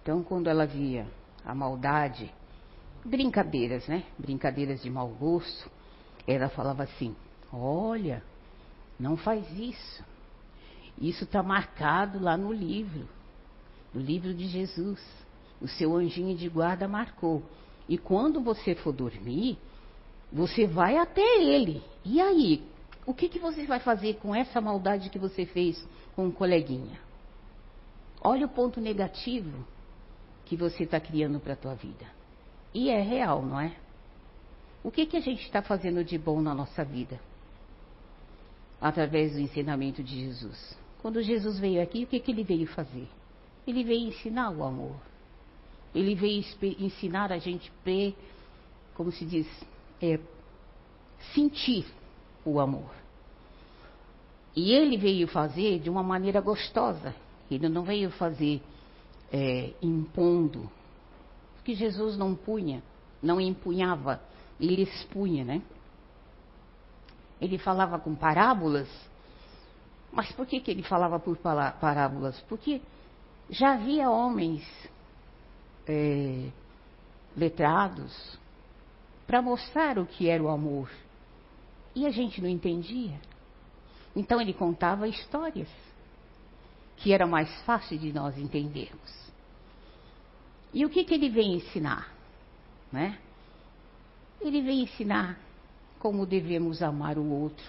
Então, 0.00 0.22
quando 0.22 0.48
ela 0.48 0.64
via 0.64 1.06
a 1.44 1.54
maldade, 1.54 2.32
brincadeiras, 3.04 3.86
né? 3.88 4.04
Brincadeiras 4.16 4.80
de 4.80 4.88
mau 4.88 5.08
gosto, 5.08 5.70
ela 6.26 6.48
falava 6.48 6.84
assim: 6.84 7.16
Olha, 7.52 8.22
não 8.98 9.16
faz 9.16 9.44
isso. 9.58 10.04
Isso 10.96 11.24
está 11.24 11.42
marcado 11.42 12.20
lá 12.20 12.36
no 12.36 12.52
livro 12.52 13.08
no 13.92 14.00
livro 14.00 14.32
de 14.32 14.46
Jesus. 14.46 15.00
O 15.60 15.68
seu 15.68 15.94
anjinho 15.96 16.36
de 16.36 16.48
guarda 16.48 16.88
marcou. 16.88 17.42
E 17.88 17.98
quando 17.98 18.40
você 18.40 18.74
for 18.74 18.92
dormir, 18.92 19.58
você 20.32 20.66
vai 20.66 20.96
até 20.96 21.42
ele. 21.42 21.82
E 22.04 22.20
aí? 22.20 22.64
O 23.10 23.12
que, 23.12 23.28
que 23.28 23.40
você 23.40 23.66
vai 23.66 23.80
fazer 23.80 24.20
com 24.20 24.32
essa 24.32 24.60
maldade 24.60 25.10
que 25.10 25.18
você 25.18 25.44
fez 25.44 25.84
com 26.14 26.26
um 26.26 26.30
coleguinha? 26.30 26.96
Olha 28.22 28.46
o 28.46 28.48
ponto 28.48 28.80
negativo 28.80 29.66
que 30.44 30.54
você 30.54 30.84
está 30.84 31.00
criando 31.00 31.40
para 31.40 31.54
a 31.54 31.56
tua 31.56 31.74
vida. 31.74 32.06
E 32.72 32.88
é 32.88 33.02
real, 33.02 33.44
não 33.44 33.58
é? 33.58 33.74
O 34.84 34.92
que, 34.92 35.06
que 35.06 35.16
a 35.16 35.20
gente 35.20 35.44
está 35.44 35.60
fazendo 35.60 36.04
de 36.04 36.16
bom 36.16 36.40
na 36.40 36.54
nossa 36.54 36.84
vida? 36.84 37.18
Através 38.80 39.32
do 39.32 39.40
ensinamento 39.40 40.04
de 40.04 40.26
Jesus. 40.26 40.78
Quando 41.02 41.20
Jesus 41.20 41.58
veio 41.58 41.82
aqui, 41.82 42.04
o 42.04 42.06
que, 42.06 42.20
que 42.20 42.30
ele 42.30 42.44
veio 42.44 42.68
fazer? 42.68 43.08
Ele 43.66 43.82
veio 43.82 44.06
ensinar 44.06 44.50
o 44.50 44.62
amor. 44.62 44.94
Ele 45.92 46.14
veio 46.14 46.44
ensinar 46.78 47.32
a 47.32 47.38
gente 47.38 47.72
a, 47.84 48.14
como 48.94 49.10
se 49.10 49.24
diz, 49.24 49.48
é, 50.00 50.20
sentir 51.34 51.84
o 52.44 52.60
amor. 52.60 52.99
E 54.54 54.72
ele 54.72 54.96
veio 54.96 55.28
fazer 55.28 55.78
de 55.78 55.88
uma 55.88 56.02
maneira 56.02 56.40
gostosa. 56.40 57.14
Ele 57.50 57.68
não 57.68 57.82
veio 57.82 58.10
fazer 58.10 58.60
é, 59.32 59.72
impondo. 59.82 60.70
Porque 61.56 61.74
Jesus 61.74 62.16
não 62.16 62.34
punha, 62.34 62.82
não 63.22 63.40
empunhava, 63.40 64.20
ele 64.58 64.82
expunha, 64.82 65.44
né? 65.44 65.62
Ele 67.40 67.58
falava 67.58 67.98
com 67.98 68.14
parábolas. 68.14 68.88
Mas 70.12 70.30
por 70.32 70.46
que, 70.46 70.60
que 70.60 70.70
ele 70.70 70.82
falava 70.82 71.18
por 71.18 71.36
parábolas? 71.36 72.38
Porque 72.48 72.80
já 73.48 73.74
havia 73.74 74.10
homens 74.10 74.66
é, 75.86 76.50
letrados 77.36 78.38
para 79.26 79.40
mostrar 79.40 79.98
o 79.98 80.06
que 80.06 80.28
era 80.28 80.42
o 80.42 80.48
amor. 80.48 80.90
E 81.94 82.06
a 82.06 82.10
gente 82.10 82.40
não 82.40 82.48
entendia. 82.48 83.18
Então 84.20 84.38
ele 84.38 84.52
contava 84.52 85.08
histórias 85.08 85.66
que 86.98 87.10
era 87.10 87.26
mais 87.26 87.50
fácil 87.62 87.96
de 87.96 88.12
nós 88.12 88.36
entendermos. 88.36 89.32
E 90.74 90.84
o 90.84 90.90
que, 90.90 91.04
que 91.04 91.14
ele 91.14 91.30
vem 91.30 91.54
ensinar? 91.54 92.12
Né? 92.92 93.18
ele 94.42 94.60
vem 94.60 94.82
ensinar 94.82 95.38
como 95.98 96.26
devemos 96.26 96.82
amar 96.82 97.16
o 97.16 97.30
outro. 97.30 97.64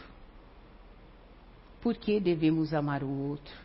Por 1.79 1.95
que 1.95 2.19
devemos 2.19 2.73
amar 2.73 3.01
o 3.01 3.29
outro? 3.29 3.55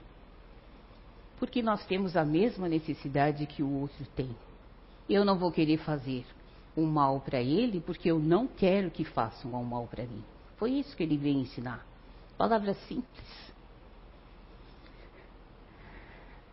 Porque 1.40 1.62
nós 1.62 1.85
temos 1.87 2.16
a 2.16 2.25
mesma 2.25 2.69
necessidade 2.69 3.47
que 3.47 3.64
o 3.64 3.81
outro 3.81 4.07
tem. 4.14 4.31
Eu 5.11 5.25
não 5.25 5.37
vou 5.37 5.50
querer 5.50 5.78
fazer 5.78 6.25
um 6.76 6.87
mal 6.87 7.19
para 7.21 7.40
ele 7.40 7.81
porque 7.81 8.09
eu 8.09 8.21
não 8.21 8.47
quero 8.47 8.93
que 8.93 9.05
façam 9.05 9.52
um 9.52 9.64
mal 9.64 9.88
para 9.88 10.05
mim. 10.05 10.23
Foi 10.57 10.71
isso 10.71 10.97
que 10.97 11.02
ele 11.02 11.16
veio 11.16 11.38
ensinar. 11.38 11.85
Palavra 12.37 12.75
simples. 12.75 13.55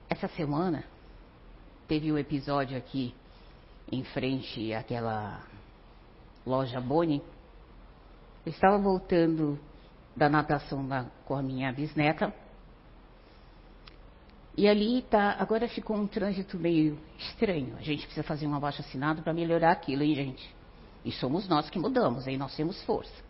Essa 0.09 0.29
semana 0.29 0.85
teve 1.87 2.09
um 2.09 2.17
episódio 2.17 2.77
aqui 2.77 3.13
em 3.91 4.03
frente 4.05 4.73
àquela 4.73 5.43
loja 6.45 6.79
Boni. 6.79 7.21
Eu 8.45 8.51
estava 8.51 8.77
voltando 8.77 9.59
da 10.15 10.29
natação 10.29 10.81
na, 10.81 11.05
com 11.25 11.35
a 11.35 11.41
minha 11.41 11.73
bisneta. 11.73 12.33
E 14.55 14.69
ali 14.69 15.01
tá, 15.01 15.35
agora 15.37 15.67
ficou 15.67 15.97
um 15.97 16.07
trânsito 16.07 16.57
meio 16.57 16.97
estranho. 17.17 17.75
A 17.75 17.81
gente 17.81 18.05
precisa 18.05 18.23
fazer 18.23 18.47
um 18.47 18.55
abaixo 18.55 18.81
assinado 18.81 19.21
para 19.21 19.33
melhorar 19.33 19.71
aquilo, 19.71 20.03
hein, 20.03 20.15
gente? 20.15 20.55
E 21.03 21.11
somos 21.11 21.47
nós 21.49 21.69
que 21.69 21.77
mudamos, 21.77 22.25
hein? 22.25 22.37
Nós 22.37 22.55
temos 22.55 22.81
força. 22.83 23.22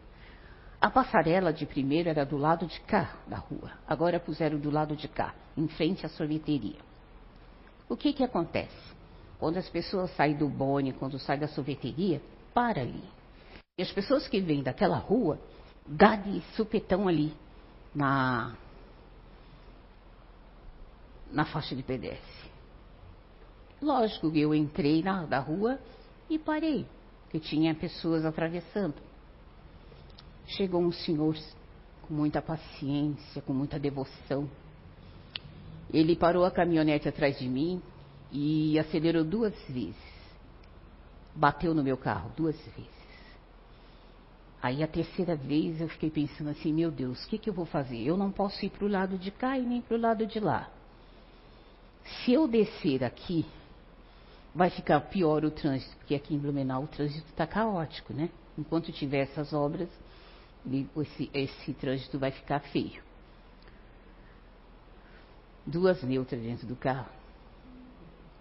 A 0.84 0.90
passarela 0.90 1.54
de 1.54 1.66
primeiro 1.66 2.10
era 2.10 2.25
do 2.25 2.36
lado 2.36 2.68
de 2.68 2.78
cá 2.82 3.16
da 3.25 3.38
rua. 3.38 3.72
Agora 3.88 4.20
puseram 4.20 4.60
do 4.60 4.70
lado 4.70 4.98
de 4.98 5.08
cá, 5.08 5.34
em 5.56 5.66
frente 5.66 6.06
à 6.06 6.10
sorveteria. 6.10 6.75
O 7.88 7.96
que 7.96 8.12
que 8.12 8.22
acontece? 8.22 8.94
Quando 9.40 9.56
as 9.56 9.70
pessoas 9.70 10.13
saem 10.18 10.36
do 10.36 10.50
bone, 10.50 10.92
quando 10.92 11.18
saem 11.18 11.40
da 11.40 11.48
sorveteria, 11.48 12.22
para 12.54 12.82
ali. 12.82 13.02
E 13.78 13.82
as 13.82 13.94
pessoas 13.94 14.28
que 14.28 14.42
vêm 14.42 14.62
daquela 14.62 14.98
rua, 14.98 15.40
dá 15.88 16.18
de 16.18 16.42
supetão 16.58 17.08
ali, 17.08 17.34
na, 17.96 18.54
na 21.32 21.46
faixa 21.46 21.78
de 21.78 21.84
pedestre. 21.84 22.52
Lógico 23.82 24.30
que 24.30 24.42
eu 24.42 24.54
entrei 24.54 25.02
na 25.02 25.25
da 25.25 25.40
rua 25.40 25.80
e 26.30 26.38
parei, 26.38 26.86
que 27.30 27.40
tinha 27.40 27.74
pessoas 27.74 28.25
atravessando. 28.25 29.12
Chegou 30.47 30.81
um 30.81 30.91
senhor 30.91 31.35
com 32.07 32.13
muita 32.13 32.41
paciência, 32.41 33.41
com 33.41 33.53
muita 33.53 33.79
devoção. 33.79 34.50
Ele 35.91 36.15
parou 36.15 36.45
a 36.45 36.51
caminhonete 36.51 37.07
atrás 37.07 37.38
de 37.38 37.47
mim 37.47 37.81
e 38.31 38.77
acelerou 38.77 39.23
duas 39.23 39.53
vezes. 39.69 40.13
Bateu 41.35 41.73
no 41.73 41.83
meu 41.83 41.97
carro 41.97 42.31
duas 42.35 42.57
vezes. 42.75 43.03
Aí 44.62 44.81
a 44.81 44.88
terceira 44.88 45.35
vez 45.35 45.81
eu 45.81 45.89
fiquei 45.89 46.09
pensando 46.09 46.50
assim, 46.50 46.71
meu 46.71 46.89
Deus, 46.89 47.23
o 47.23 47.27
que, 47.27 47.38
que 47.38 47.50
eu 47.50 47.53
vou 47.53 47.65
fazer? 47.65 48.01
Eu 48.01 48.15
não 48.15 48.31
posso 48.31 48.65
ir 48.65 48.69
para 48.69 48.85
o 48.85 48.88
lado 48.88 49.17
de 49.17 49.29
cá 49.29 49.57
e 49.57 49.62
nem 49.62 49.81
para 49.81 49.97
o 49.97 50.00
lado 50.00 50.25
de 50.25 50.39
lá. 50.39 50.69
Se 52.03 52.31
eu 52.33 52.47
descer 52.47 53.03
aqui, 53.03 53.45
vai 54.55 54.69
ficar 54.69 55.01
pior 55.01 55.43
o 55.43 55.51
trânsito, 55.51 55.95
porque 55.97 56.15
aqui 56.15 56.33
em 56.33 56.39
Blumenau 56.39 56.83
o 56.83 56.88
trânsito 56.88 57.27
está 57.29 57.45
caótico, 57.45 58.13
né? 58.13 58.29
Enquanto 58.57 58.91
tiver 58.91 59.23
essas 59.23 59.51
obras, 59.51 59.89
esse, 60.98 61.29
esse 61.34 61.74
trânsito 61.74 62.20
vai 62.20 62.32
ficar 62.32 62.60
feio. 62.60 63.01
Duas 65.65 66.01
neutras 66.03 66.41
dentro 66.41 66.67
do 66.67 66.75
carro. 66.75 67.10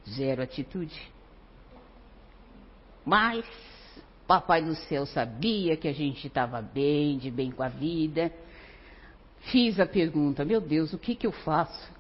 Zero 0.09 0.43
atitude. 0.43 1.01
Mas 3.05 3.45
Papai 4.27 4.63
do 4.63 4.75
céu 4.75 5.05
sabia 5.05 5.77
que 5.77 5.89
a 5.89 5.93
gente 5.93 6.27
estava 6.27 6.63
bem, 6.63 7.19
de 7.19 7.31
bem 7.31 7.51
com 7.51 7.63
a 7.63 7.69
vida. 7.69 8.33
Fiz 9.51 9.79
a 9.81 9.87
pergunta, 9.87 10.45
meu 10.45 10.61
Deus, 10.61 10.93
o 10.93 10.99
que, 10.99 11.15
que 11.15 11.27
eu 11.27 11.33
faço? 11.33 11.93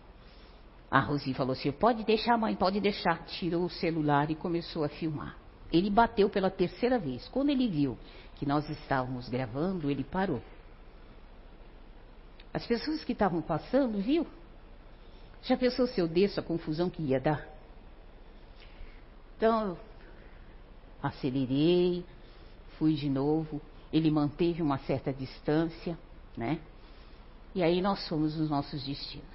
A 0.90 1.00
Rosi 1.00 1.34
falou 1.34 1.52
assim: 1.52 1.72
pode 1.72 2.04
deixar, 2.04 2.38
mãe, 2.38 2.54
pode 2.54 2.80
deixar. 2.80 3.24
Tirou 3.26 3.64
o 3.64 3.70
celular 3.70 4.30
e 4.30 4.34
começou 4.34 4.84
a 4.84 4.88
filmar. 4.88 5.36
Ele 5.72 5.88
bateu 5.88 6.28
pela 6.28 6.50
terceira 6.50 6.98
vez. 6.98 7.26
Quando 7.28 7.48
ele 7.48 7.66
viu 7.66 7.98
que 8.36 8.44
nós 8.44 8.68
estávamos 8.68 9.28
gravando, 9.28 9.90
ele 9.90 10.04
parou. 10.04 10.42
As 12.52 12.66
pessoas 12.66 13.02
que 13.02 13.12
estavam 13.12 13.40
passando, 13.40 13.98
viu? 13.98 14.26
Já 15.42 15.56
pensou 15.56 15.86
se 15.86 16.00
eu 16.00 16.06
desço 16.06 16.38
a 16.38 16.42
confusão 16.42 16.90
que 16.90 17.02
ia 17.02 17.18
dar? 17.18 17.48
Então, 19.36 19.76
acelerei, 21.02 22.04
fui 22.78 22.94
de 22.94 23.08
novo, 23.08 23.60
ele 23.92 24.10
manteve 24.10 24.62
uma 24.62 24.78
certa 24.78 25.12
distância, 25.12 25.98
né? 26.36 26.60
E 27.54 27.62
aí 27.62 27.82
nós 27.82 28.06
fomos 28.08 28.36
nos 28.36 28.50
nossos 28.50 28.84
destinos. 28.84 29.26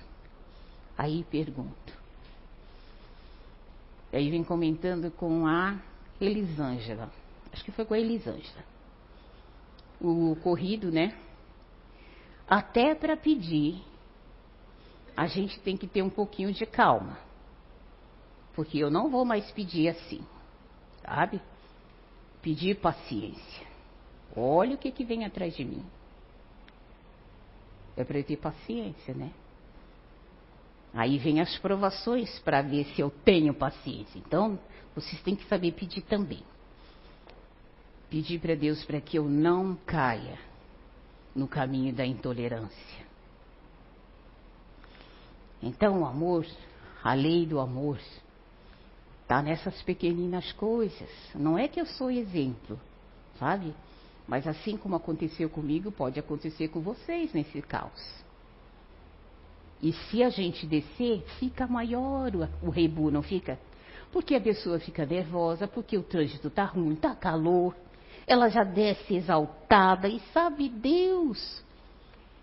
Aí 0.98 1.24
pergunto. 1.30 1.94
Aí 4.14 4.30
vem 4.30 4.44
comentando 4.44 5.12
com 5.12 5.46
a 5.46 5.78
Elisângela. 6.20 7.12
Acho 7.52 7.64
que 7.64 7.72
foi 7.72 7.86
com 7.86 7.94
a 7.94 8.00
Elisângela. 8.00 8.64
O 10.00 10.36
corrido, 10.44 10.92
né? 10.92 11.18
Até 12.48 12.96
para 12.96 13.18
pedir, 13.18 13.82
a 15.16 15.28
gente 15.28 15.60
tem 15.60 15.76
que 15.76 15.88
ter 15.88 16.02
um 16.02 16.10
pouquinho 16.10 16.54
de 16.54 16.66
calma. 16.66 17.18
Porque 18.56 18.78
eu 18.78 18.90
não 18.90 19.10
vou 19.10 19.26
mais 19.26 19.50
pedir 19.52 19.90
assim, 19.90 20.24
sabe? 21.04 21.42
pedir 22.48 22.76
paciência. 22.76 23.68
Olha 24.34 24.76
o 24.76 24.78
que, 24.78 24.90
que 24.90 25.04
vem 25.04 25.26
atrás 25.26 25.54
de 25.54 25.66
mim. 25.66 25.84
É 27.98 28.06
para 28.06 28.24
ter 28.24 28.38
paciência, 28.38 29.14
né? 29.14 29.34
Aí 30.94 31.18
vem 31.18 31.40
as 31.40 31.58
provações 31.60 32.40
para 32.40 32.62
ver 32.62 32.86
se 32.96 33.02
eu 33.02 33.10
tenho 33.10 33.54
paciência. 33.54 34.18
Então, 34.18 34.60
vocês 34.96 35.22
têm 35.22 35.36
que 35.36 35.48
saber 35.48 35.74
pedir 35.74 36.02
também. 36.02 36.44
Pedir 38.10 38.40
para 38.40 38.56
Deus 38.56 38.84
para 38.86 39.02
que 39.02 39.18
eu 39.18 39.26
não 39.26 39.76
caia 39.86 40.40
no 41.36 41.48
caminho 41.48 41.94
da 41.94 42.06
intolerância. 42.06 43.06
Então, 45.62 46.02
o 46.02 46.06
amor, 46.06 46.46
a 47.04 47.14
lei 47.14 47.46
do 47.46 47.60
amor, 47.60 48.00
Está 49.28 49.42
nessas 49.42 49.82
pequeninas 49.82 50.54
coisas. 50.54 51.10
Não 51.36 51.60
é 51.60 51.68
que 51.68 51.82
eu 51.82 51.86
sou 51.86 52.10
exemplo, 52.10 52.80
sabe? 53.38 53.76
Mas 54.26 54.48
assim 54.48 54.78
como 54.78 54.96
aconteceu 54.96 55.50
comigo, 55.50 55.92
pode 55.92 56.18
acontecer 56.18 56.70
com 56.70 56.80
vocês 56.80 57.34
nesse 57.34 57.62
caos. 57.62 58.02
E 59.82 59.94
se 59.94 60.24
a 60.24 60.30
gente 60.30 60.66
descer, 60.66 61.24
fica 61.40 61.68
maior 61.68 62.32
o, 62.36 62.68
o 62.68 62.70
rebu, 62.70 63.12
não 63.12 63.22
fica? 63.22 63.60
Porque 64.12 64.36
a 64.36 64.42
pessoa 64.42 64.80
fica 64.80 65.06
nervosa, 65.06 65.68
porque 65.68 65.98
o 65.98 66.04
trânsito 66.04 66.48
está 66.48 66.66
ruim, 66.66 66.94
está 66.94 67.14
calor, 67.14 67.76
ela 68.26 68.50
já 68.50 68.64
desce 68.64 69.16
exaltada 69.16 70.08
e 70.08 70.20
sabe 70.34 70.68
Deus 70.68 71.64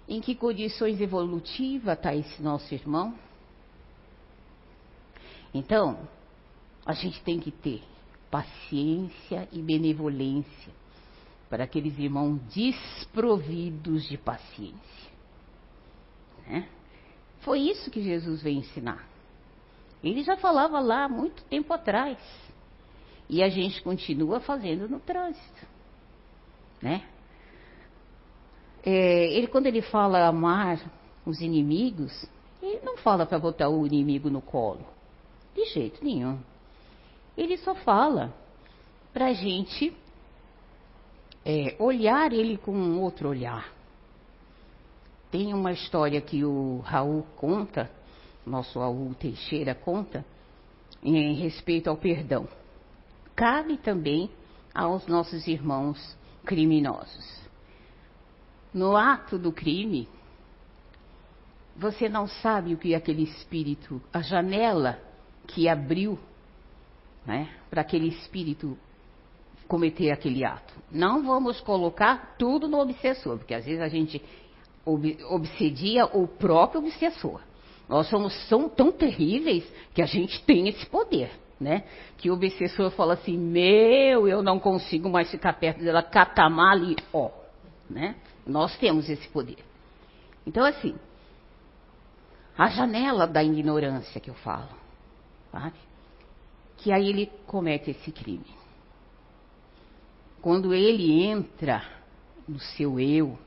em 0.09 0.21
que 0.21 0.35
condições 0.35 1.01
evolutivas 1.01 1.97
está 1.97 2.15
esse 2.15 2.43
nosso 2.43 2.73
irmão. 2.75 3.15
Então, 5.53 5.99
a 6.85 6.93
gente 6.93 7.23
tem 7.23 7.41
que 7.41 7.51
ter 7.51 7.83
paciência 8.31 9.49
e 9.53 9.63
benevolência 9.63 10.73
para 11.49 11.65
aqueles 11.65 11.99
irmãos 11.99 12.41
desprovidos 12.53 14.09
de 14.09 14.19
paciência. 14.19 15.11
Né? 16.47 16.69
Foi 17.45 17.61
isso 17.61 17.91
que 17.91 18.03
Jesus 18.03 18.43
veio 18.43 18.59
ensinar. 18.59 19.07
Ele 20.03 20.23
já 20.23 20.37
falava 20.37 20.81
lá 20.81 21.09
muito 21.09 21.43
tempo 21.45 21.73
atrás. 21.73 22.19
E 23.29 23.43
a 23.43 23.49
gente 23.49 23.83
continua 23.83 24.41
fazendo 24.41 24.89
no 24.89 24.99
trânsito. 24.99 25.67
Né? 26.81 27.07
É, 28.85 29.33
ele, 29.33 29.47
quando 29.47 29.67
ele 29.67 29.83
fala 29.83 30.27
amar 30.27 30.81
os 31.25 31.41
inimigos, 31.41 32.27
ele 32.63 32.81
não 32.83 32.97
fala 32.99 33.25
para 33.25 33.39
botar 33.39 33.69
o 33.69 33.87
inimigo 33.87 34.29
no 34.29 34.43
colo. 34.43 34.87
De 35.55 35.65
jeito 35.67 36.05
nenhum. 36.05 36.39
Ele 37.37 37.57
só 37.59 37.75
fala 37.75 38.33
para 39.13 39.27
a 39.27 39.33
gente 39.33 39.95
é, 41.45 41.77
olhar 41.79 42.33
ele 42.33 42.57
com 42.57 42.73
um 42.73 43.01
outro 43.01 43.29
olhar. 43.29 43.73
Tem 45.35 45.53
uma 45.53 45.73
história 45.73 46.21
que 46.21 46.45
o 46.45 46.79
Raul 46.85 47.27
conta, 47.35 47.91
nosso 48.47 48.79
Raul 48.79 49.13
Teixeira 49.15 49.75
conta, 49.75 50.25
em 51.03 51.35
respeito 51.35 51.91
ao 51.91 51.97
perdão. 51.97 52.47
Cabe 53.35 53.77
também 53.77 54.31
aos 54.73 55.09
nossos 55.09 55.49
irmãos 55.49 56.17
criminosos. 56.45 57.43
No 58.73 58.97
ato 58.97 59.37
do 59.37 59.51
crime, 59.51 60.09
você 61.77 62.09
não 62.09 62.29
sabe 62.29 62.73
o 62.73 62.79
que 62.79 62.95
aquele 62.95 63.25
espírito, 63.25 64.01
a 64.13 64.23
janela 64.23 65.03
que 65.49 65.69
abriu 65.69 66.17
né, 67.27 67.53
para 67.69 67.81
aquele 67.81 68.07
espírito 68.07 68.79
cometer 69.67 70.13
aquele 70.13 70.45
ato. 70.45 70.75
Não 70.93 71.25
vamos 71.25 71.61
colocar 71.61 72.37
tudo 72.39 72.69
no 72.69 72.79
obsessor, 72.79 73.39
porque 73.39 73.55
às 73.55 73.65
vezes 73.65 73.81
a 73.81 73.89
gente 73.89 74.23
ob 74.85 75.19
obsedia 75.31 76.07
o 76.07 76.27
próprio 76.27 76.81
obsessor. 76.81 77.41
Nós 77.89 78.09
somos 78.09 78.35
tão, 78.49 78.69
tão 78.69 78.91
terríveis 78.91 79.65
que 79.95 80.03
a 80.03 80.07
gente 80.07 80.43
tem 80.45 80.69
esse 80.69 80.87
poder, 80.87 81.31
né? 81.61 81.85
Que 82.17 82.31
o 82.31 82.35
obsessor 82.35 82.91
fala 82.91 83.15
assim, 83.15 83.37
meu, 83.37 84.27
eu 84.27 84.43
não 84.43 84.59
consigo 84.59 85.09
mais 85.11 85.31
ficar 85.31 85.53
perto 85.55 85.83
dela, 85.83 86.03
catamali, 86.03 86.97
ó, 87.13 87.31
né? 87.89 88.17
Nós 88.47 88.77
temos 88.79 89.09
esse 89.09 89.29
poder. 89.29 89.59
Então, 90.47 90.65
assim, 90.65 90.95
a 92.57 92.69
janela 92.69 93.27
da 93.27 93.43
ignorância 93.43 94.21
que 94.21 94.31
eu 94.31 94.35
falo, 94.35 94.69
sabe? 95.51 95.79
Que 96.79 96.93
aí 96.93 97.09
ele 97.09 97.31
comete 97.47 97.91
esse 97.91 98.13
crime. 98.13 98.47
Quando 100.41 100.75
ele 100.75 101.23
entra 101.23 101.83
no 102.47 102.61
seu 102.61 103.01
eu, 103.01 103.39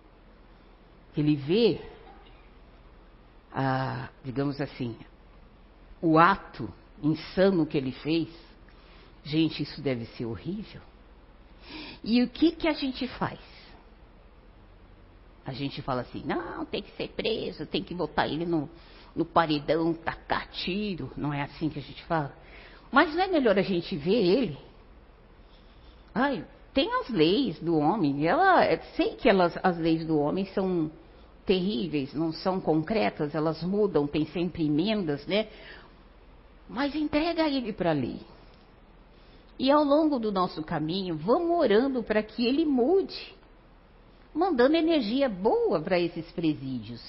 ele 1.21 1.36
vê, 1.36 1.82
a, 3.51 4.10
digamos 4.23 4.60
assim, 4.62 4.95
o 6.01 6.17
ato 6.17 6.71
insano 7.01 7.65
que 7.65 7.77
ele 7.77 7.91
fez, 7.91 8.30
gente, 9.23 9.63
isso 9.63 9.82
deve 9.82 10.06
ser 10.06 10.25
horrível. 10.25 10.82
E 12.03 12.21
o 12.23 12.30
que, 12.30 12.51
que 12.51 12.67
a 12.67 12.73
gente 12.73 13.08
faz? 13.08 13.39
A 15.45 15.53
gente 15.53 15.82
fala 15.82 16.01
assim, 16.01 16.23
não, 16.25 16.65
tem 16.65 16.82
que 16.82 16.91
ser 16.91 17.10
preso, 17.10 17.65
tem 17.65 17.84
que 17.84 17.93
botar 17.93 18.27
ele 18.27 18.45
no, 18.45 18.69
no 19.15 19.25
paredão, 19.25 19.93
tacar 19.93 20.47
tiro. 20.49 21.12
Não 21.15 21.34
é 21.34 21.43
assim 21.43 21.69
que 21.69 21.80
a 21.80 21.82
gente 21.82 22.03
fala? 22.03 22.36
Mas 22.91 23.13
não 23.15 23.23
é 23.23 23.27
melhor 23.27 23.58
a 23.58 23.62
gente 23.62 23.95
ver 23.95 24.15
ele? 24.15 24.58
Ai, 26.13 26.45
tem 26.73 26.93
as 27.01 27.10
leis 27.10 27.60
do 27.60 27.77
homem. 27.77 28.27
Ela, 28.27 28.77
sei 28.95 29.15
que 29.15 29.30
elas, 29.30 29.58
as 29.63 29.77
leis 29.77 30.06
do 30.06 30.17
homem 30.17 30.45
são 30.47 30.91
terríveis, 31.47 32.13
não 32.13 32.33
são 32.33 32.60
concretas, 32.60 33.33
elas 33.33 33.63
mudam, 33.63 34.05
tem 34.05 34.25
sempre 34.27 34.67
emendas, 34.67 35.25
né? 35.25 35.47
Mas 36.69 36.93
entrega 36.93 37.47
ele 37.47 37.71
para 37.71 37.91
a 37.91 37.93
lei. 37.93 38.19
E 39.57 39.71
ao 39.71 39.83
longo 39.83 40.19
do 40.19 40.31
nosso 40.31 40.62
caminho, 40.62 41.15
vamos 41.15 41.57
orando 41.57 42.03
para 42.03 42.21
que 42.21 42.45
ele 42.45 42.65
mude, 42.65 43.33
mandando 44.36 44.75
energia 44.75 45.29
boa 45.29 45.79
para 45.79 45.97
esses 45.97 46.29
presídios. 46.33 47.01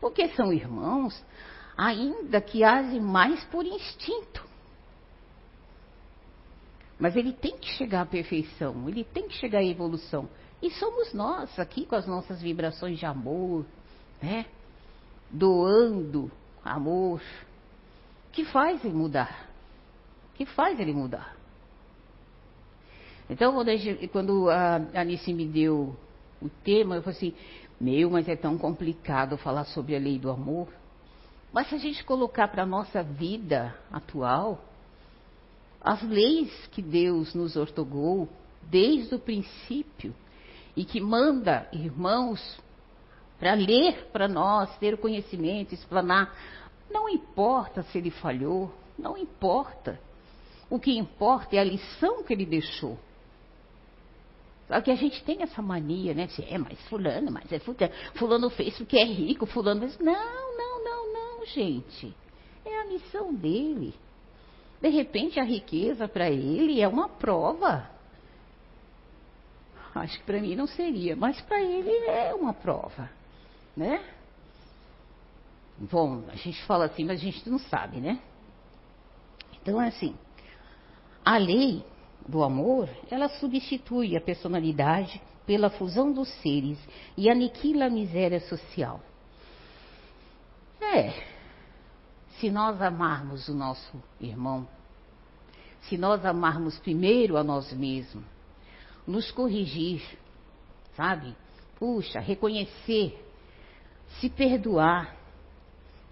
Porque 0.00 0.28
são 0.30 0.52
irmãos, 0.52 1.22
ainda 1.76 2.40
que 2.40 2.64
agem 2.64 3.00
mais 3.00 3.44
por 3.44 3.64
instinto. 3.66 4.44
Mas 6.98 7.14
ele 7.14 7.34
tem 7.34 7.58
que 7.58 7.68
chegar 7.74 8.00
à 8.00 8.06
perfeição, 8.06 8.88
ele 8.88 9.04
tem 9.04 9.28
que 9.28 9.34
chegar 9.34 9.58
à 9.58 9.64
evolução. 9.64 10.26
E 10.62 10.70
somos 10.70 11.12
nós 11.12 11.58
aqui 11.58 11.84
com 11.84 11.94
as 11.94 12.06
nossas 12.06 12.40
vibrações 12.40 12.98
de 12.98 13.06
amor, 13.06 13.64
né? 14.22 14.46
Doando 15.30 16.30
amor, 16.64 17.20
que 18.32 18.44
faz 18.44 18.84
ele 18.84 18.94
mudar. 18.94 19.48
Que 20.34 20.46
faz 20.46 20.78
ele 20.78 20.92
mudar. 20.92 21.36
Então, 23.28 23.54
quando 24.12 24.48
a 24.48 24.76
Anice 24.94 25.32
me 25.32 25.46
deu 25.46 25.96
o 26.40 26.48
tema, 26.48 26.96
eu 26.96 27.02
falei 27.02 27.16
assim: 27.16 27.34
Meu, 27.80 28.10
mas 28.10 28.28
é 28.28 28.36
tão 28.36 28.56
complicado 28.56 29.36
falar 29.36 29.64
sobre 29.64 29.96
a 29.96 29.98
lei 29.98 30.18
do 30.18 30.30
amor. 30.30 30.68
Mas 31.52 31.68
se 31.68 31.74
a 31.74 31.78
gente 31.78 32.04
colocar 32.04 32.48
para 32.48 32.62
a 32.62 32.66
nossa 32.66 33.02
vida 33.02 33.74
atual, 33.90 34.62
as 35.80 36.02
leis 36.02 36.66
que 36.68 36.82
Deus 36.82 37.34
nos 37.34 37.56
ortogou 37.56 38.28
desde 38.62 39.14
o 39.14 39.18
princípio 39.18 40.14
e 40.76 40.84
que 40.84 41.00
manda 41.00 41.66
irmãos 41.72 42.60
para 43.38 43.54
ler 43.54 44.08
para 44.12 44.28
nós, 44.28 44.76
ter 44.78 44.94
o 44.94 44.98
conhecimento, 44.98 45.74
explanar. 45.74 46.34
Não 46.90 47.08
importa 47.08 47.82
se 47.84 47.98
ele 47.98 48.10
falhou, 48.10 48.72
não 48.98 49.16
importa. 49.16 49.98
O 50.68 50.78
que 50.78 50.96
importa 50.96 51.56
é 51.56 51.58
a 51.58 51.64
lição 51.64 52.22
que 52.22 52.32
ele 52.32 52.46
deixou. 52.46 52.98
Só 54.68 54.80
que 54.80 54.90
a 54.90 54.96
gente 54.96 55.22
tem 55.22 55.42
essa 55.42 55.62
mania, 55.62 56.12
né? 56.12 56.26
De, 56.26 56.42
é, 56.42 56.58
mas 56.58 56.80
fulano, 56.88 57.30
mas 57.30 57.50
é 57.52 57.58
fulano, 57.60 57.92
fulano 58.14 58.50
fez 58.50 58.76
porque 58.76 58.98
é 58.98 59.04
rico, 59.04 59.46
fulano 59.46 59.80
fez... 59.80 59.98
Não, 59.98 60.56
não, 60.56 60.84
não, 60.84 61.12
não, 61.12 61.46
gente. 61.46 62.12
É 62.64 62.80
a 62.80 62.84
missão 62.86 63.32
dele. 63.32 63.94
De 64.80 64.88
repente, 64.88 65.38
a 65.38 65.44
riqueza 65.44 66.08
para 66.08 66.28
ele 66.28 66.80
é 66.80 66.88
uma 66.88 67.08
prova. 67.08 67.88
Acho 70.00 70.18
que 70.18 70.24
para 70.24 70.40
mim 70.40 70.54
não 70.54 70.66
seria, 70.66 71.16
mas 71.16 71.40
para 71.42 71.62
ele 71.62 71.90
é 72.06 72.34
uma 72.34 72.52
prova, 72.52 73.10
né? 73.76 74.02
Bom, 75.78 76.24
a 76.28 76.36
gente 76.36 76.62
fala 76.64 76.86
assim, 76.86 77.04
mas 77.04 77.20
a 77.20 77.24
gente 77.24 77.48
não 77.48 77.58
sabe, 77.58 78.00
né? 78.00 78.20
Então 79.60 79.80
é 79.80 79.88
assim, 79.88 80.14
a 81.24 81.36
lei 81.36 81.84
do 82.26 82.42
amor, 82.42 82.88
ela 83.10 83.28
substitui 83.28 84.16
a 84.16 84.20
personalidade 84.20 85.20
pela 85.46 85.70
fusão 85.70 86.12
dos 86.12 86.28
seres 86.40 86.78
e 87.16 87.30
aniquila 87.30 87.86
a 87.86 87.90
miséria 87.90 88.40
social. 88.40 89.00
É, 90.80 91.12
se 92.38 92.50
nós 92.50 92.80
amarmos 92.80 93.48
o 93.48 93.54
nosso 93.54 94.02
irmão, 94.20 94.66
se 95.82 95.96
nós 95.96 96.24
amarmos 96.24 96.78
primeiro 96.78 97.36
a 97.36 97.44
nós 97.44 97.72
mesmos, 97.72 98.24
nos 99.06 99.30
corrigir, 99.30 100.02
sabe? 100.96 101.34
Puxa, 101.78 102.20
reconhecer, 102.20 103.22
se 104.20 104.28
perdoar, 104.28 105.14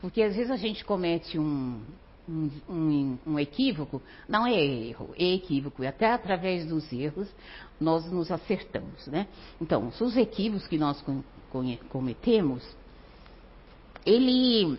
porque 0.00 0.22
às 0.22 0.37
vezes 0.37 0.50
a 0.50 0.57
gente 0.57 0.85
comete 0.85 1.38
um, 1.38 1.83
um, 2.28 2.50
um, 2.68 3.18
um, 3.26 3.38
equívoco, 3.38 4.02
não 4.28 4.46
é 4.46 4.54
erro, 4.54 5.14
é 5.18 5.35
equívoco, 5.35 5.83
e 5.83 5.87
até 5.87 6.12
através 6.12 6.66
dos 6.66 6.92
erros 6.92 7.28
nós 7.80 8.11
nos 8.11 8.30
acertamos, 8.30 9.07
né? 9.07 9.26
Então, 9.61 9.88
os 9.88 10.16
equívocos 10.16 10.66
que 10.66 10.78
nós 10.78 11.02
cometemos, 11.88 12.62
ele 14.04 14.78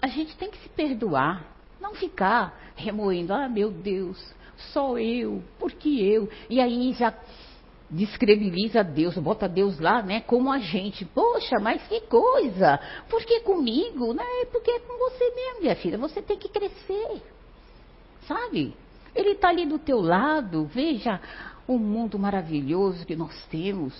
a 0.00 0.06
gente 0.06 0.36
tem 0.36 0.50
que 0.50 0.58
se 0.58 0.68
perdoar, 0.68 1.46
não 1.80 1.94
ficar 1.94 2.72
remoendo, 2.76 3.32
ah, 3.32 3.48
meu 3.48 3.70
Deus, 3.70 4.34
só 4.56 4.98
eu, 4.98 5.42
porque 5.58 5.88
eu. 5.88 6.28
E 6.48 6.60
aí 6.60 6.92
já 6.92 7.12
descredibiliza 7.90 8.82
Deus, 8.82 9.16
bota 9.18 9.48
Deus 9.48 9.78
lá, 9.78 10.02
né, 10.02 10.20
como 10.20 10.50
a 10.50 10.58
gente. 10.58 11.04
Poxa, 11.04 11.56
mas 11.60 11.82
que 11.86 12.00
coisa! 12.02 12.80
Por 13.08 13.24
que 13.24 13.40
comigo? 13.40 14.12
Não, 14.12 14.42
é 14.42 14.46
porque 14.46 14.70
é 14.70 14.80
com 14.80 14.98
você 14.98 15.30
mesmo, 15.34 15.60
minha 15.62 15.76
filha. 15.76 15.98
Você 15.98 16.20
tem 16.20 16.38
que 16.38 16.48
crescer. 16.48 17.22
Sabe? 18.26 18.74
Ele 19.14 19.30
está 19.30 19.48
ali 19.48 19.66
do 19.66 19.78
teu 19.78 20.00
lado. 20.00 20.64
Veja 20.66 21.20
o 21.66 21.78
mundo 21.78 22.18
maravilhoso 22.18 23.06
que 23.06 23.14
nós 23.14 23.46
temos. 23.46 23.94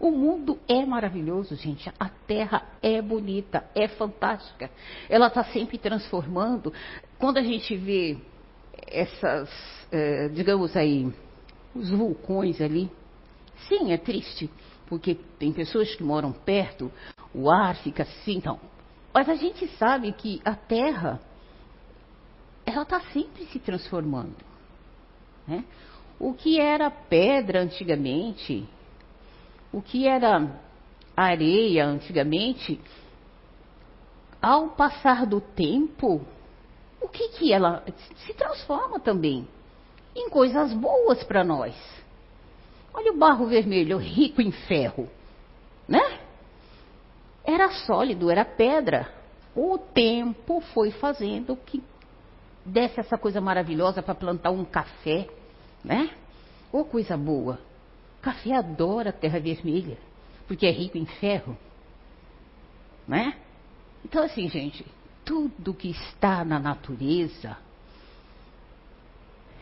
O 0.00 0.10
mundo 0.10 0.58
é 0.68 0.84
maravilhoso, 0.84 1.54
gente. 1.54 1.90
A 1.98 2.08
terra 2.08 2.66
é 2.82 3.00
bonita, 3.00 3.64
é 3.74 3.86
fantástica. 3.86 4.70
Ela 5.08 5.28
está 5.28 5.44
sempre 5.44 5.78
transformando. 5.78 6.72
Quando 7.18 7.38
a 7.38 7.42
gente 7.42 7.76
vê 7.76 8.18
essas, 8.86 9.50
eh, 9.90 10.28
digamos 10.28 10.76
aí, 10.76 11.12
os 11.74 11.90
vulcões 11.90 12.60
ali, 12.60 12.90
sim, 13.68 13.92
é 13.92 13.96
triste, 13.96 14.50
porque 14.86 15.16
tem 15.38 15.52
pessoas 15.52 15.94
que 15.94 16.02
moram 16.02 16.32
perto, 16.32 16.90
o 17.34 17.50
ar 17.50 17.76
fica 17.76 18.02
assim, 18.04 18.36
então. 18.36 18.60
Mas 19.12 19.28
a 19.28 19.34
gente 19.34 19.66
sabe 19.76 20.12
que 20.12 20.40
a 20.44 20.54
terra, 20.54 21.20
ela 22.66 22.82
está 22.82 23.00
sempre 23.12 23.44
se 23.46 23.58
transformando. 23.58 24.36
Né? 25.46 25.64
O 26.18 26.32
que 26.32 26.60
era 26.60 26.90
pedra 26.90 27.60
antigamente, 27.60 28.66
o 29.72 29.82
que 29.82 30.06
era 30.06 30.60
areia 31.16 31.86
antigamente, 31.86 32.80
ao 34.40 34.68
passar 34.70 35.26
do 35.26 35.40
tempo, 35.40 36.20
que 37.14 37.28
que 37.28 37.52
ela 37.52 37.84
se 38.26 38.34
transforma 38.34 38.98
também 38.98 39.48
em 40.14 40.28
coisas 40.28 40.72
boas 40.72 41.22
para 41.22 41.44
nós. 41.44 41.74
Olha 42.92 43.12
o 43.12 43.16
barro 43.16 43.46
vermelho, 43.46 43.96
rico 43.96 44.42
em 44.42 44.50
ferro, 44.50 45.08
né? 45.88 46.20
Era 47.44 47.70
sólido, 47.70 48.30
era 48.30 48.44
pedra. 48.44 49.12
O 49.54 49.78
tempo 49.78 50.60
foi 50.72 50.90
fazendo 50.90 51.56
que 51.56 51.82
desse 52.64 52.98
essa 52.98 53.16
coisa 53.16 53.40
maravilhosa 53.40 54.02
para 54.02 54.14
plantar 54.14 54.50
um 54.50 54.64
café, 54.64 55.28
né? 55.84 56.10
Ô 56.72 56.80
oh, 56.80 56.84
coisa 56.84 57.16
boa. 57.16 57.60
Café 58.20 58.54
adora 58.54 59.12
terra 59.12 59.38
vermelha, 59.38 59.98
porque 60.48 60.66
é 60.66 60.70
rico 60.70 60.98
em 60.98 61.06
ferro. 61.06 61.56
Né? 63.06 63.36
Então, 64.04 64.24
assim, 64.24 64.48
gente, 64.48 64.84
tudo 65.24 65.74
que 65.74 65.90
está 65.90 66.44
na 66.44 66.58
natureza 66.58 67.56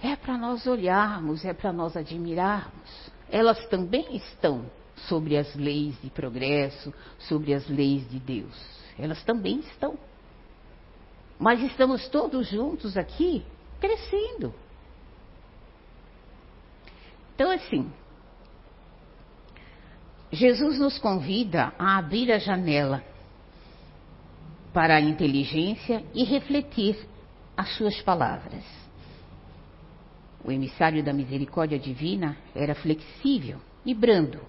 é 0.02 0.16
para 0.16 0.36
nós 0.36 0.66
olharmos, 0.66 1.44
é 1.44 1.54
para 1.54 1.72
nós 1.72 1.96
admirarmos. 1.96 3.10
Elas 3.30 3.64
também 3.68 4.16
estão 4.16 4.66
sobre 5.08 5.36
as 5.36 5.54
leis 5.54 5.94
de 6.02 6.10
progresso, 6.10 6.92
sobre 7.20 7.54
as 7.54 7.68
leis 7.68 8.08
de 8.10 8.18
Deus. 8.18 8.82
Elas 8.98 9.22
também 9.22 9.60
estão. 9.60 9.96
Mas 11.38 11.62
estamos 11.62 12.08
todos 12.08 12.48
juntos 12.48 12.96
aqui 12.96 13.44
crescendo. 13.80 14.52
Então, 17.34 17.50
assim, 17.50 17.90
Jesus 20.32 20.78
nos 20.78 20.98
convida 20.98 21.72
a 21.78 21.98
abrir 21.98 22.30
a 22.30 22.38
janela 22.38 23.02
para 24.72 24.96
a 24.96 25.00
inteligência 25.00 26.02
e 26.14 26.24
refletir 26.24 26.96
as 27.56 27.76
suas 27.76 28.00
palavras. 28.00 28.64
O 30.44 30.50
emissário 30.50 31.04
da 31.04 31.12
misericórdia 31.12 31.78
divina 31.78 32.36
era 32.54 32.74
flexível 32.74 33.60
e 33.84 33.94
brando 33.94 34.40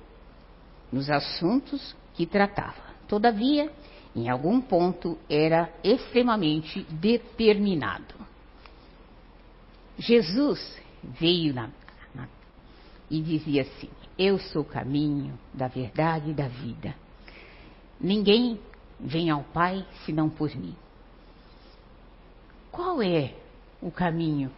nos 0.92 1.10
assuntos 1.10 1.96
que 2.14 2.26
tratava. 2.26 2.94
Todavia, 3.08 3.72
em 4.16 4.30
algum 4.30 4.62
ponto, 4.62 5.18
era 5.30 5.72
extremamente 5.84 6.84
determinado. 6.90 8.16
Jesus 9.98 10.82
veio 11.04 11.54
na, 11.54 11.70
na, 12.16 12.28
e 13.10 13.22
dizia 13.22 13.62
assim: 13.64 13.90
Eu 14.18 14.40
sou 14.40 14.64
o 14.64 14.66
caminho 14.66 15.38
da 15.54 15.68
verdade 15.68 16.32
e 16.32 16.34
da 16.34 16.48
vida. 16.48 16.96
Ninguém 18.00 18.60
vem 19.04 19.30
ao 19.30 19.44
Pai 19.44 19.86
senão 20.06 20.30
por 20.30 20.56
mim. 20.56 20.76
Qual 22.72 23.02
é 23.04 23.36
o 23.82 23.92
caminho 23.92 24.50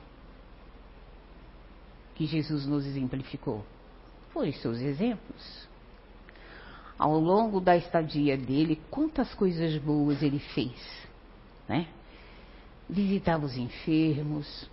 que 2.14 2.26
Jesus 2.26 2.66
nos 2.66 2.86
exemplificou? 2.86 3.66
Foi 4.32 4.52
seus 4.54 4.78
exemplos. 4.78 5.68
Ao 6.98 7.20
longo 7.20 7.60
da 7.60 7.76
estadia 7.76 8.38
dele, 8.38 8.82
quantas 8.90 9.34
coisas 9.34 9.78
boas 9.80 10.22
ele 10.22 10.40
fez, 10.40 10.80
né? 11.68 11.90
Visitava 12.88 13.46
os 13.46 13.58
enfermos, 13.58 14.70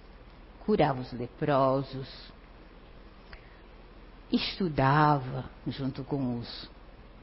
curava 0.65 1.01
os 1.01 1.13
leprosos, 1.13 2.09
estudava 4.31 5.51
junto 5.67 6.05
com 6.05 6.39
os, 6.39 6.71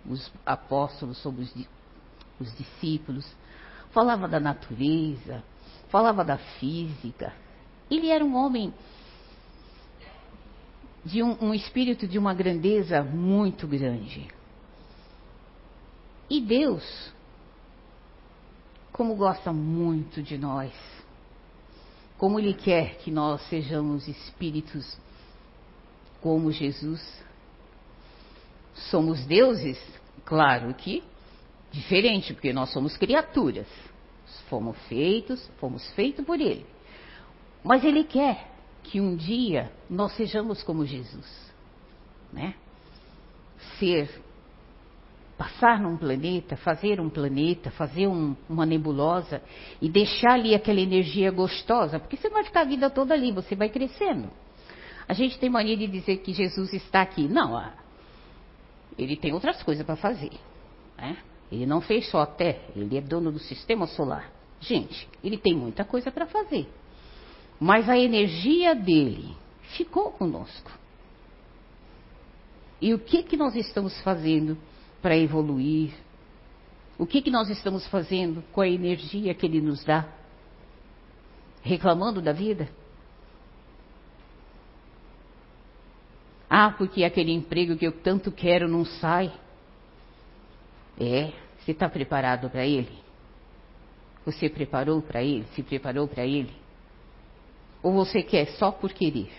os 0.05 0.31
apóstolos 0.45 1.17
sobre 1.19 1.43
os, 1.43 1.53
os 2.39 2.55
discípulos, 2.55 3.25
falava 3.91 4.27
da 4.27 4.39
natureza, 4.39 5.43
falava 5.89 6.23
da 6.23 6.37
física. 6.37 7.33
Ele 7.89 8.09
era 8.09 8.23
um 8.23 8.35
homem 8.35 8.73
de 11.03 11.23
um, 11.23 11.37
um, 11.45 11.53
espírito 11.53 12.07
de 12.07 12.17
uma 12.17 12.33
grandeza 12.33 13.01
muito 13.01 13.67
grande. 13.67 14.27
E 16.29 16.39
Deus, 16.39 17.11
como 18.91 19.15
gosta 19.15 19.51
muito 19.51 20.21
de 20.21 20.37
nós, 20.37 20.71
como 22.17 22.39
Ele 22.39 22.53
quer 22.53 22.97
que 22.97 23.09
nós 23.09 23.41
sejamos 23.49 24.07
espíritos 24.07 24.97
como 26.21 26.51
Jesus, 26.51 27.01
somos 28.91 29.25
deuses? 29.25 29.79
Claro 30.25 30.73
que 30.73 31.01
diferente, 31.71 32.33
porque 32.33 32.53
nós 32.53 32.71
somos 32.71 32.97
criaturas. 32.97 33.67
Fomos 34.49 34.77
feitos, 34.87 35.47
fomos 35.59 35.89
feitos 35.91 36.25
por 36.25 36.39
Ele. 36.39 36.65
Mas 37.63 37.83
Ele 37.83 38.03
quer 38.03 38.49
que 38.83 38.99
um 38.99 39.15
dia 39.15 39.71
nós 39.89 40.13
sejamos 40.13 40.63
como 40.63 40.85
Jesus, 40.85 41.53
né? 42.31 42.55
Ser, 43.77 44.09
passar 45.37 45.79
num 45.79 45.97
planeta, 45.97 46.55
fazer 46.57 46.99
um 46.99 47.09
planeta, 47.09 47.69
fazer 47.71 48.07
um, 48.07 48.35
uma 48.49 48.65
nebulosa 48.65 49.41
e 49.81 49.89
deixar 49.89 50.33
ali 50.33 50.55
aquela 50.55 50.79
energia 50.79 51.29
gostosa, 51.29 51.99
porque 51.99 52.17
você 52.17 52.29
vai 52.29 52.43
ficar 52.43 52.61
a 52.61 52.65
vida 52.65 52.89
toda 52.89 53.13
ali, 53.13 53.31
você 53.31 53.55
vai 53.55 53.69
crescendo. 53.69 54.29
A 55.07 55.13
gente 55.13 55.39
tem 55.39 55.49
mania 55.49 55.75
de 55.75 55.87
dizer 55.87 56.17
que 56.17 56.33
Jesus 56.33 56.71
está 56.73 57.01
aqui. 57.01 57.27
Não, 57.27 57.71
ele 58.97 59.15
tem 59.15 59.33
outras 59.33 59.61
coisas 59.63 59.85
para 59.85 59.95
fazer, 59.95 60.31
né? 60.97 61.17
Ele 61.51 61.65
não 61.65 61.81
fez 61.81 62.09
só 62.09 62.21
a 62.21 62.25
Terra, 62.27 62.61
ele 62.75 62.97
é 62.97 63.01
dono 63.01 63.31
do 63.31 63.39
sistema 63.39 63.87
solar. 63.87 64.31
Gente, 64.59 65.07
ele 65.23 65.37
tem 65.37 65.55
muita 65.55 65.83
coisa 65.83 66.11
para 66.11 66.25
fazer. 66.27 66.67
Mas 67.59 67.89
a 67.89 67.97
energia 67.97 68.75
dele 68.75 69.35
ficou 69.75 70.11
conosco. 70.11 70.71
E 72.81 72.93
o 72.93 72.99
que 72.99 73.23
que 73.23 73.35
nós 73.35 73.55
estamos 73.55 73.99
fazendo 74.01 74.57
para 75.01 75.17
evoluir? 75.17 75.93
O 76.97 77.05
que 77.05 77.21
que 77.21 77.31
nós 77.31 77.49
estamos 77.49 77.87
fazendo 77.87 78.43
com 78.51 78.61
a 78.61 78.67
energia 78.67 79.33
que 79.33 79.45
ele 79.45 79.61
nos 79.61 79.83
dá? 79.83 80.07
Reclamando 81.61 82.21
da 82.21 82.31
vida? 82.31 82.69
Ah, 86.49 86.71
porque 86.71 87.03
aquele 87.03 87.31
emprego 87.31 87.77
que 87.77 87.85
eu 87.85 87.91
tanto 87.91 88.31
quero 88.31 88.67
não 88.67 88.83
sai. 88.83 89.31
É, 90.99 91.31
você 91.59 91.71
está 91.71 91.87
preparado 91.87 92.49
para 92.49 92.65
ele? 92.65 92.97
Você 94.25 94.49
preparou 94.49 95.01
para 95.01 95.23
ele? 95.23 95.45
Se 95.55 95.63
preparou 95.63 96.07
para 96.07 96.25
ele? 96.25 96.53
Ou 97.81 97.93
você 97.93 98.21
quer 98.21 98.47
só 98.57 98.71
por 98.71 98.91
querer? 98.91 99.31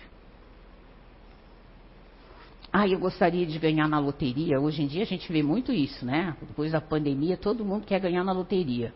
Ah, 2.73 2.87
eu 2.87 2.97
gostaria 2.99 3.45
de 3.45 3.59
ganhar 3.59 3.87
na 3.87 3.99
loteria. 3.99 4.59
Hoje 4.59 4.81
em 4.81 4.87
dia 4.87 5.03
a 5.03 5.05
gente 5.05 5.31
vê 5.31 5.43
muito 5.43 5.71
isso, 5.71 6.05
né? 6.05 6.35
Depois 6.41 6.71
da 6.71 6.79
pandemia, 6.79 7.37
todo 7.37 7.65
mundo 7.65 7.85
quer 7.85 7.99
ganhar 7.99 8.23
na 8.23 8.31
loteria. 8.31 8.93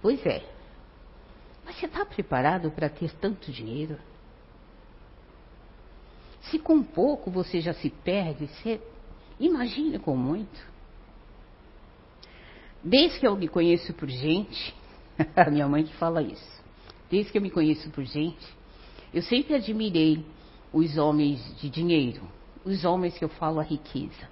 Pois 0.00 0.24
é. 0.24 0.42
Mas 1.64 1.76
você 1.76 1.86
está 1.86 2.04
preparado 2.04 2.70
para 2.70 2.88
ter 2.88 3.10
tanto 3.16 3.50
dinheiro? 3.50 3.98
Se 6.42 6.58
com 6.58 6.82
pouco 6.82 7.30
você 7.30 7.60
já 7.60 7.74
se 7.74 7.90
perde, 7.90 8.46
você 8.46 8.80
imagina 9.40 9.98
com 9.98 10.16
muito. 10.16 10.75
Desde 12.86 13.18
que 13.18 13.26
eu 13.26 13.36
me 13.36 13.48
conheço 13.48 13.92
por 13.94 14.08
gente, 14.08 14.72
a 15.34 15.50
minha 15.50 15.66
mãe 15.66 15.82
que 15.82 15.92
fala 15.94 16.22
isso. 16.22 16.62
Desde 17.10 17.32
que 17.32 17.38
eu 17.38 17.42
me 17.42 17.50
conheço 17.50 17.90
por 17.90 18.04
gente, 18.04 18.46
eu 19.12 19.22
sempre 19.22 19.56
admirei 19.56 20.24
os 20.72 20.96
homens 20.96 21.40
de 21.60 21.68
dinheiro, 21.68 22.22
os 22.64 22.84
homens 22.84 23.18
que 23.18 23.24
eu 23.24 23.28
falo 23.28 23.58
a 23.58 23.64
riqueza. 23.64 24.28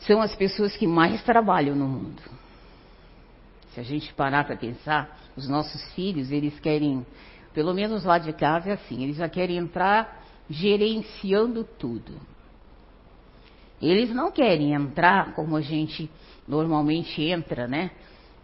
São 0.00 0.20
as 0.20 0.36
pessoas 0.36 0.76
que 0.76 0.86
mais 0.86 1.22
trabalham 1.22 1.74
no 1.74 1.88
mundo. 1.88 2.20
Se 3.72 3.80
a 3.80 3.82
gente 3.82 4.12
parar 4.12 4.44
para 4.44 4.56
pensar, 4.56 5.18
os 5.34 5.48
nossos 5.48 5.82
filhos, 5.94 6.30
eles 6.30 6.60
querem, 6.60 7.06
pelo 7.54 7.72
menos 7.72 8.04
lá 8.04 8.18
de 8.18 8.34
casa 8.34 8.68
é 8.68 8.72
assim, 8.74 9.02
eles 9.02 9.16
já 9.16 9.30
querem 9.30 9.56
entrar 9.56 10.22
gerenciando 10.50 11.64
tudo. 11.64 12.12
Eles 13.80 14.10
não 14.10 14.30
querem 14.30 14.74
entrar 14.74 15.32
como 15.34 15.56
a 15.56 15.62
gente 15.62 16.10
normalmente 16.46 17.22
entra, 17.22 17.66
né? 17.66 17.90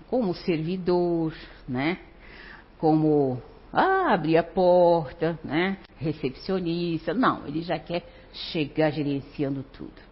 Como 0.09 0.35
servidor, 0.35 1.35
né? 1.69 1.99
Como 2.79 3.43
ah, 3.73 4.13
abrir 4.13 4.37
a 4.37 4.43
porta, 4.43 5.39
né? 5.45 5.79
Recepcionista. 5.97 7.13
Não, 7.13 7.47
ele 7.47 7.63
já 7.63 7.79
quer 7.79 8.09
chegar 8.33 8.91
gerenciando 8.91 9.63
tudo. 9.73 10.09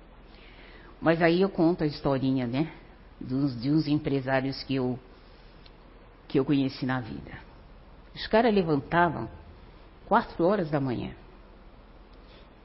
Mas 1.01 1.23
aí 1.23 1.41
eu 1.41 1.49
conto 1.49 1.85
a 1.85 1.87
historinha, 1.87 2.47
né? 2.47 2.73
De 3.21 3.35
uns, 3.35 3.61
de 3.61 3.71
uns 3.71 3.87
empresários 3.87 4.63
que 4.65 4.75
eu, 4.75 4.99
que 6.29 6.39
eu 6.39 6.45
conheci 6.45 6.85
na 6.85 7.01
vida. 7.01 7.39
Os 8.15 8.27
caras 8.27 8.55
levantavam 8.55 9.29
quatro 10.07 10.45
horas 10.45 10.71
da 10.71 10.81
manhã. 10.81 11.13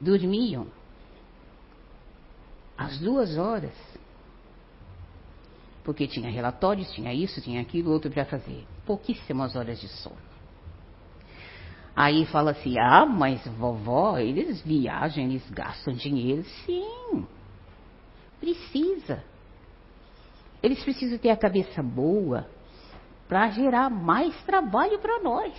Dormiam 0.00 0.66
às 2.76 2.98
duas 2.98 3.36
horas 3.36 3.74
porque 5.84 6.06
tinha 6.06 6.30
relatórios, 6.30 6.90
tinha 6.92 7.12
isso, 7.12 7.40
tinha 7.40 7.60
aquilo, 7.60 7.90
outro 7.90 8.10
para 8.10 8.24
fazer. 8.24 8.64
Pouquíssimas 8.86 9.56
horas 9.56 9.80
de 9.80 9.88
sono. 9.88 10.16
Aí 11.94 12.24
fala 12.26 12.52
assim: 12.52 12.78
ah, 12.78 13.04
mas 13.04 13.46
vovó, 13.58 14.18
eles 14.18 14.62
viajam, 14.62 15.24
eles 15.24 15.48
gastam 15.50 15.92
dinheiro. 15.92 16.44
Sim, 16.64 17.26
precisa. 18.40 19.22
Eles 20.62 20.82
precisam 20.84 21.18
ter 21.18 21.30
a 21.30 21.36
cabeça 21.36 21.82
boa 21.82 22.46
para 23.28 23.50
gerar 23.50 23.90
mais 23.90 24.34
trabalho 24.44 24.98
para 25.00 25.20
nós. 25.20 25.52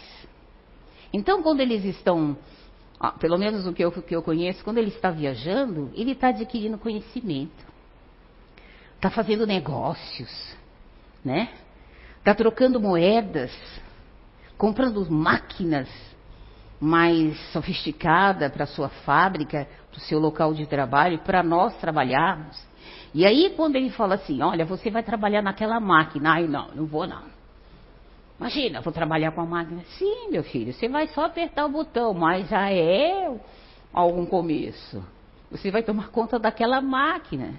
Então, 1.12 1.44
quando 1.44 1.60
eles 1.60 1.84
estão, 1.84 2.38
pelo 3.20 3.38
menos 3.38 3.68
o 3.68 3.74
que 3.74 3.84
eu, 3.84 3.92
que 3.92 4.16
eu 4.16 4.24
conheço, 4.24 4.64
quando 4.64 4.78
ele 4.78 4.88
está 4.88 5.12
viajando, 5.12 5.92
ele 5.94 6.14
está 6.14 6.30
adquirindo 6.30 6.78
conhecimento 6.78 7.73
está 9.04 9.10
fazendo 9.10 9.46
negócios, 9.46 10.56
né? 11.26 11.50
Está 12.20 12.34
trocando 12.34 12.80
moedas, 12.80 13.52
comprando 14.58 15.06
máquinas 15.12 15.90
mais 16.80 17.38
sofisticada 17.52 18.50
para 18.50 18.66
sua 18.66 18.88
fábrica, 18.88 19.68
para 19.92 19.98
o 19.98 20.02
seu 20.02 20.20
local 20.20 20.54
de 20.54 20.66
trabalho, 20.66 21.20
para 21.20 21.44
nós 21.44 21.76
trabalharmos. 21.82 22.58
E 23.14 23.26
aí, 23.26 23.54
quando 23.58 23.76
ele 23.76 23.90
fala 23.90 24.16
assim: 24.16 24.42
Olha, 24.42 24.64
você 24.64 24.90
vai 24.90 25.04
trabalhar 25.04 25.42
naquela 25.42 25.82
máquina. 25.82 26.36
Ai, 26.36 26.48
não, 26.48 26.70
não 26.74 26.86
vou 26.86 27.06
não. 27.06 27.24
Imagina, 28.40 28.80
vou 28.80 28.94
trabalhar 28.94 29.34
com 29.34 29.42
a 29.42 29.46
máquina. 29.46 29.84
Sim, 29.98 30.30
meu 30.32 30.44
filho, 30.44 30.72
você 30.72 30.88
vai 30.88 31.08
só 31.08 31.26
apertar 31.26 31.66
o 31.66 31.70
botão, 31.70 32.14
mas 32.14 32.48
já 32.48 32.72
é 32.72 33.38
algum 33.92 34.26
começo. 34.26 35.04
Você 35.52 35.70
vai 35.70 35.84
tomar 35.84 36.08
conta 36.08 36.40
daquela 36.40 36.82
máquina. 36.82 37.54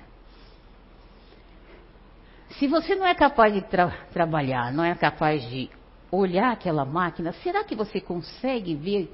Se 2.58 2.68
você 2.68 2.94
não 2.94 3.06
é 3.06 3.14
capaz 3.14 3.52
de 3.52 3.62
tra 3.62 3.90
trabalhar, 4.12 4.72
não 4.72 4.84
é 4.84 4.94
capaz 4.94 5.42
de 5.48 5.68
olhar 6.10 6.52
aquela 6.52 6.84
máquina, 6.84 7.32
será 7.42 7.64
que 7.64 7.74
você 7.74 8.00
consegue 8.00 8.74
ver 8.74 9.12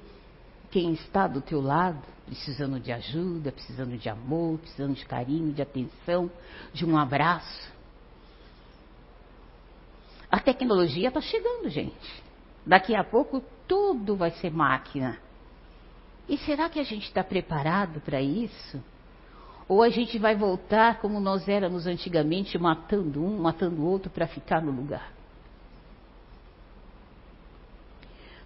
quem 0.71 0.93
está 0.93 1.27
do 1.27 1.41
teu 1.41 1.61
lado, 1.61 2.03
precisando 2.27 2.79
de 2.79 2.93
ajuda, 2.93 3.51
precisando 3.51 3.97
de 3.97 4.09
amor, 4.09 4.59
precisando 4.59 4.95
de 4.95 5.05
carinho, 5.07 5.53
de 5.53 5.63
atenção, 5.63 6.31
de 6.73 6.85
um 6.85 6.99
abraço? 6.99 7.73
A 10.31 10.39
tecnologia 10.39 11.09
está 11.09 11.21
chegando, 11.21 11.69
gente. 11.71 12.23
Daqui 12.65 12.95
a 12.95 13.03
pouco 13.03 13.43
tudo 13.67 14.15
vai 14.17 14.31
ser 14.33 14.51
máquina. 14.51 15.19
E 16.29 16.37
será 16.39 16.69
que 16.69 16.79
a 16.79 16.85
gente 16.85 17.07
está 17.07 17.25
preparado 17.25 18.01
para 18.01 18.21
isso? 18.21 18.81
Ou 19.71 19.85
a 19.85 19.89
gente 19.89 20.19
vai 20.19 20.35
voltar 20.35 20.99
como 21.01 21.21
nós 21.21 21.49
éramos 21.49 21.87
antigamente, 21.87 22.59
matando 22.59 23.25
um, 23.25 23.41
matando 23.41 23.81
o 23.81 23.85
outro 23.87 24.11
para 24.11 24.27
ficar 24.27 24.61
no 24.61 24.73
lugar? 24.73 25.13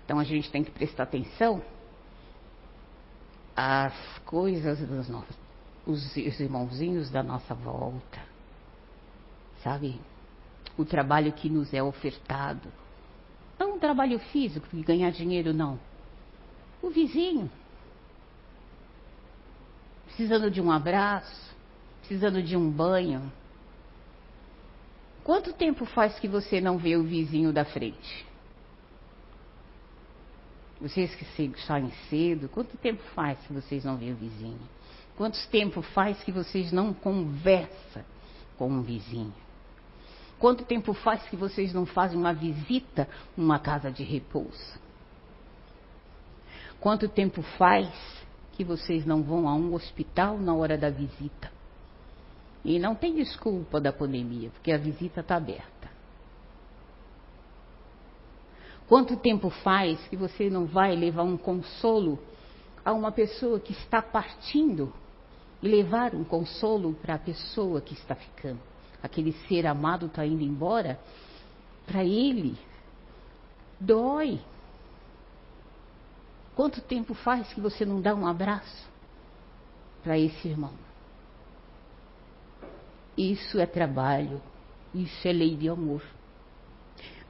Então 0.04 0.18
a 0.18 0.24
gente 0.24 0.50
tem 0.50 0.62
que 0.62 0.70
prestar 0.70 1.04
atenção 1.04 1.62
às 3.56 3.94
coisas 4.26 4.78
dos 4.80 5.08
nossos, 5.08 5.34
os 5.86 6.14
irmãozinhos 6.14 7.08
da 7.08 7.22
nossa 7.22 7.54
volta, 7.54 8.20
sabe? 9.62 9.98
O 10.76 10.84
trabalho 10.84 11.32
que 11.32 11.48
nos 11.48 11.72
é 11.72 11.82
ofertado. 11.82 12.68
Não 13.58 13.76
um 13.76 13.78
trabalho 13.78 14.18
físico, 14.18 14.68
de 14.70 14.82
ganhar 14.82 15.10
dinheiro, 15.10 15.54
não. 15.54 15.80
O 16.82 16.90
vizinho. 16.90 17.50
Precisando 20.16 20.48
de 20.48 20.60
um 20.60 20.70
abraço, 20.70 21.54
precisando 21.98 22.40
de 22.40 22.56
um 22.56 22.70
banho. 22.70 23.32
Quanto 25.24 25.52
tempo 25.52 25.84
faz 25.86 26.18
que 26.20 26.28
você 26.28 26.60
não 26.60 26.78
vê 26.78 26.96
o 26.96 27.02
vizinho 27.02 27.52
da 27.52 27.64
frente? 27.64 28.24
Vocês 30.80 31.12
que 31.16 31.24
saem 31.62 31.90
cedo, 32.08 32.48
quanto 32.48 32.76
tempo 32.76 33.02
faz 33.14 33.38
que 33.44 33.52
vocês 33.52 33.84
não 33.84 33.96
veem 33.96 34.12
o 34.12 34.16
vizinho? 34.16 34.60
Quanto 35.16 35.36
tempo 35.48 35.82
faz 35.82 36.22
que 36.22 36.30
vocês 36.30 36.70
não 36.70 36.94
conversam 36.94 38.04
com 38.56 38.68
um 38.68 38.82
vizinho? 38.82 39.34
Quanto 40.38 40.64
tempo 40.64 40.92
faz 40.94 41.22
que 41.28 41.36
vocês 41.36 41.72
não 41.72 41.86
fazem 41.86 42.16
uma 42.16 42.32
visita 42.32 43.08
numa 43.36 43.58
casa 43.58 43.90
de 43.90 44.04
repouso? 44.04 44.78
Quanto 46.78 47.08
tempo 47.08 47.42
faz 47.56 47.88
que 48.54 48.64
vocês 48.64 49.04
não 49.04 49.22
vão 49.22 49.48
a 49.48 49.54
um 49.54 49.74
hospital 49.74 50.38
na 50.38 50.54
hora 50.54 50.78
da 50.78 50.90
visita? 50.90 51.50
E 52.64 52.78
não 52.78 52.94
tem 52.94 53.14
desculpa 53.14 53.80
da 53.80 53.92
pandemia, 53.92 54.50
porque 54.50 54.72
a 54.72 54.78
visita 54.78 55.20
está 55.20 55.36
aberta. 55.36 55.90
Quanto 58.88 59.16
tempo 59.16 59.50
faz 59.50 59.98
que 60.08 60.16
você 60.16 60.48
não 60.48 60.66
vai 60.66 60.94
levar 60.94 61.22
um 61.22 61.36
consolo 61.36 62.18
a 62.84 62.92
uma 62.92 63.10
pessoa 63.10 63.58
que 63.58 63.72
está 63.72 64.00
partindo 64.02 64.92
e 65.62 65.68
levar 65.68 66.14
um 66.14 66.24
consolo 66.24 66.94
para 66.94 67.14
a 67.14 67.18
pessoa 67.18 67.80
que 67.80 67.94
está 67.94 68.14
ficando? 68.14 68.60
Aquele 69.02 69.32
ser 69.48 69.66
amado 69.66 70.06
está 70.06 70.24
indo 70.24 70.42
embora, 70.42 70.98
para 71.86 72.04
ele 72.04 72.56
dói. 73.78 74.40
Quanto 76.54 76.80
tempo 76.80 77.14
faz 77.14 77.52
que 77.52 77.60
você 77.60 77.84
não 77.84 78.00
dá 78.00 78.14
um 78.14 78.26
abraço 78.26 78.88
para 80.02 80.18
esse 80.18 80.48
irmão? 80.48 80.72
Isso 83.16 83.58
é 83.58 83.66
trabalho, 83.66 84.40
isso 84.94 85.26
é 85.26 85.32
lei 85.32 85.56
de 85.56 85.68
amor. 85.68 86.02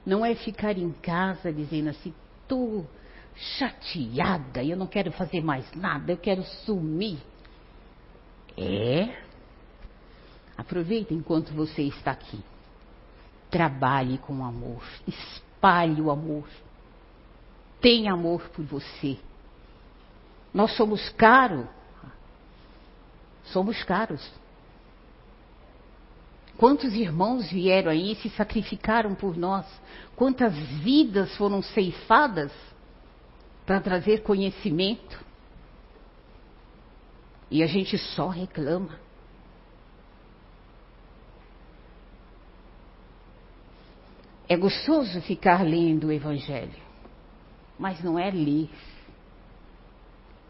Não 0.05 0.25
é 0.25 0.35
ficar 0.35 0.77
em 0.77 0.91
casa 0.91 1.51
dizendo 1.51 1.89
assim, 1.89 2.13
estou 2.41 2.85
chateada, 3.35 4.63
eu 4.63 4.77
não 4.77 4.87
quero 4.87 5.11
fazer 5.11 5.43
mais 5.43 5.71
nada, 5.73 6.11
eu 6.11 6.17
quero 6.17 6.43
sumir. 6.65 7.19
É. 8.57 9.25
Aproveita 10.57 11.13
enquanto 11.13 11.51
você 11.51 11.81
está 11.81 12.11
aqui. 12.11 12.39
Trabalhe 13.49 14.17
com 14.19 14.45
amor, 14.45 14.83
espalhe 15.07 16.01
o 16.01 16.11
amor. 16.11 16.47
Tenha 17.85 18.13
amor 18.13 18.49
por 18.49 18.65
você. 18.65 19.15
Nós 20.51 20.75
somos 20.75 21.07
caros. 21.09 21.67
Somos 23.43 23.83
caros. 23.83 24.27
Quantos 26.57 26.95
irmãos 26.95 27.51
vieram 27.51 27.91
aí 27.91 28.13
e 28.13 28.15
se 28.15 28.31
sacrificaram 28.31 29.13
por 29.13 29.37
nós? 29.37 29.67
Quantas 30.15 30.55
vidas 30.55 31.37
foram 31.37 31.61
ceifadas 31.61 32.51
para 33.67 33.79
trazer 33.79 34.23
conhecimento? 34.23 35.23
E 37.51 37.61
a 37.61 37.67
gente 37.67 37.99
só 37.99 38.29
reclama. 38.29 38.99
É 44.49 44.57
gostoso 44.57 45.21
ficar 45.21 45.63
lendo 45.63 46.07
o 46.07 46.11
Evangelho, 46.11 46.84
mas 47.77 48.03
não 48.03 48.17
é 48.17 48.31
ler, 48.31 48.69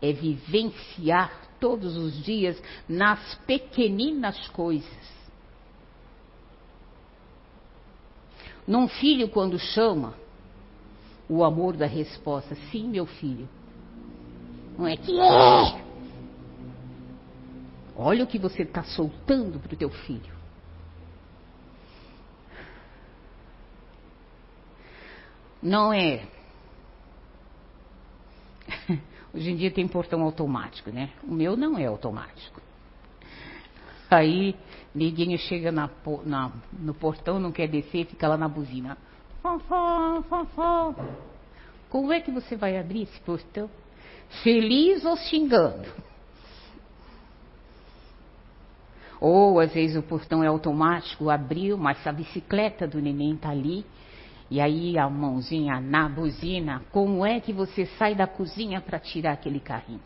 é 0.01 0.11
vivenciar 0.11 1.31
todos 1.59 1.97
os 1.97 2.23
dias 2.23 2.61
nas 2.87 3.35
pequeninas 3.45 4.47
coisas. 4.49 5.15
Num 8.67 8.87
filho, 8.87 9.29
quando 9.29 9.59
chama, 9.59 10.13
o 11.29 11.43
amor 11.43 11.75
da 11.75 11.85
resposta, 11.85 12.55
sim, 12.71 12.87
meu 12.87 13.05
filho. 13.05 13.47
Não 14.77 14.87
é 14.87 14.97
que 14.97 15.19
é. 15.19 15.85
Olha 17.95 18.23
o 18.23 18.27
que 18.27 18.37
você 18.37 18.63
está 18.63 18.83
soltando 18.83 19.59
para 19.59 19.73
o 19.73 19.77
teu 19.77 19.89
filho. 19.89 20.35
Não 25.61 25.93
é. 25.93 26.27
Hoje 29.35 29.51
em 29.51 29.55
dia 29.57 29.69
tem 29.69 29.85
portão 29.85 30.21
automático, 30.21 30.89
né? 30.89 31.09
O 31.21 31.33
meu 31.33 31.57
não 31.57 31.77
é 31.77 31.85
automático. 31.85 32.61
Aí, 34.09 34.55
neguinho 34.93 35.37
chega 35.37 35.73
na, 35.73 35.89
na, 36.25 36.53
no 36.71 36.93
portão, 36.93 37.37
não 37.37 37.51
quer 37.51 37.67
descer, 37.67 38.05
fica 38.05 38.29
lá 38.29 38.37
na 38.37 38.47
buzina. 38.47 38.97
Fofó, 39.41 40.21
fofó. 40.21 40.95
Como 41.89 42.13
é 42.13 42.21
que 42.21 42.31
você 42.31 42.55
vai 42.55 42.79
abrir 42.79 43.01
esse 43.01 43.19
portão? 43.19 43.69
Feliz 44.41 45.03
ou 45.03 45.17
xingando? 45.17 45.91
Ou 49.19 49.59
às 49.59 49.73
vezes 49.73 49.97
o 49.97 50.01
portão 50.01 50.41
é 50.41 50.47
automático, 50.47 51.29
abriu, 51.29 51.77
mas 51.77 52.07
a 52.07 52.13
bicicleta 52.13 52.87
do 52.87 53.01
neném 53.01 53.33
está 53.33 53.49
ali. 53.49 53.85
E 54.49 54.61
aí 54.61 54.97
a 54.97 55.09
mãozinha 55.09 55.79
na 55.81 56.07
buzina, 56.07 56.83
como 56.91 57.25
é 57.25 57.39
que 57.39 57.51
você 57.51 57.85
sai 57.97 58.13
da 58.13 58.27
cozinha 58.27 58.79
para 58.79 58.99
tirar 58.99 59.33
aquele 59.33 59.59
carrinho? 59.59 60.01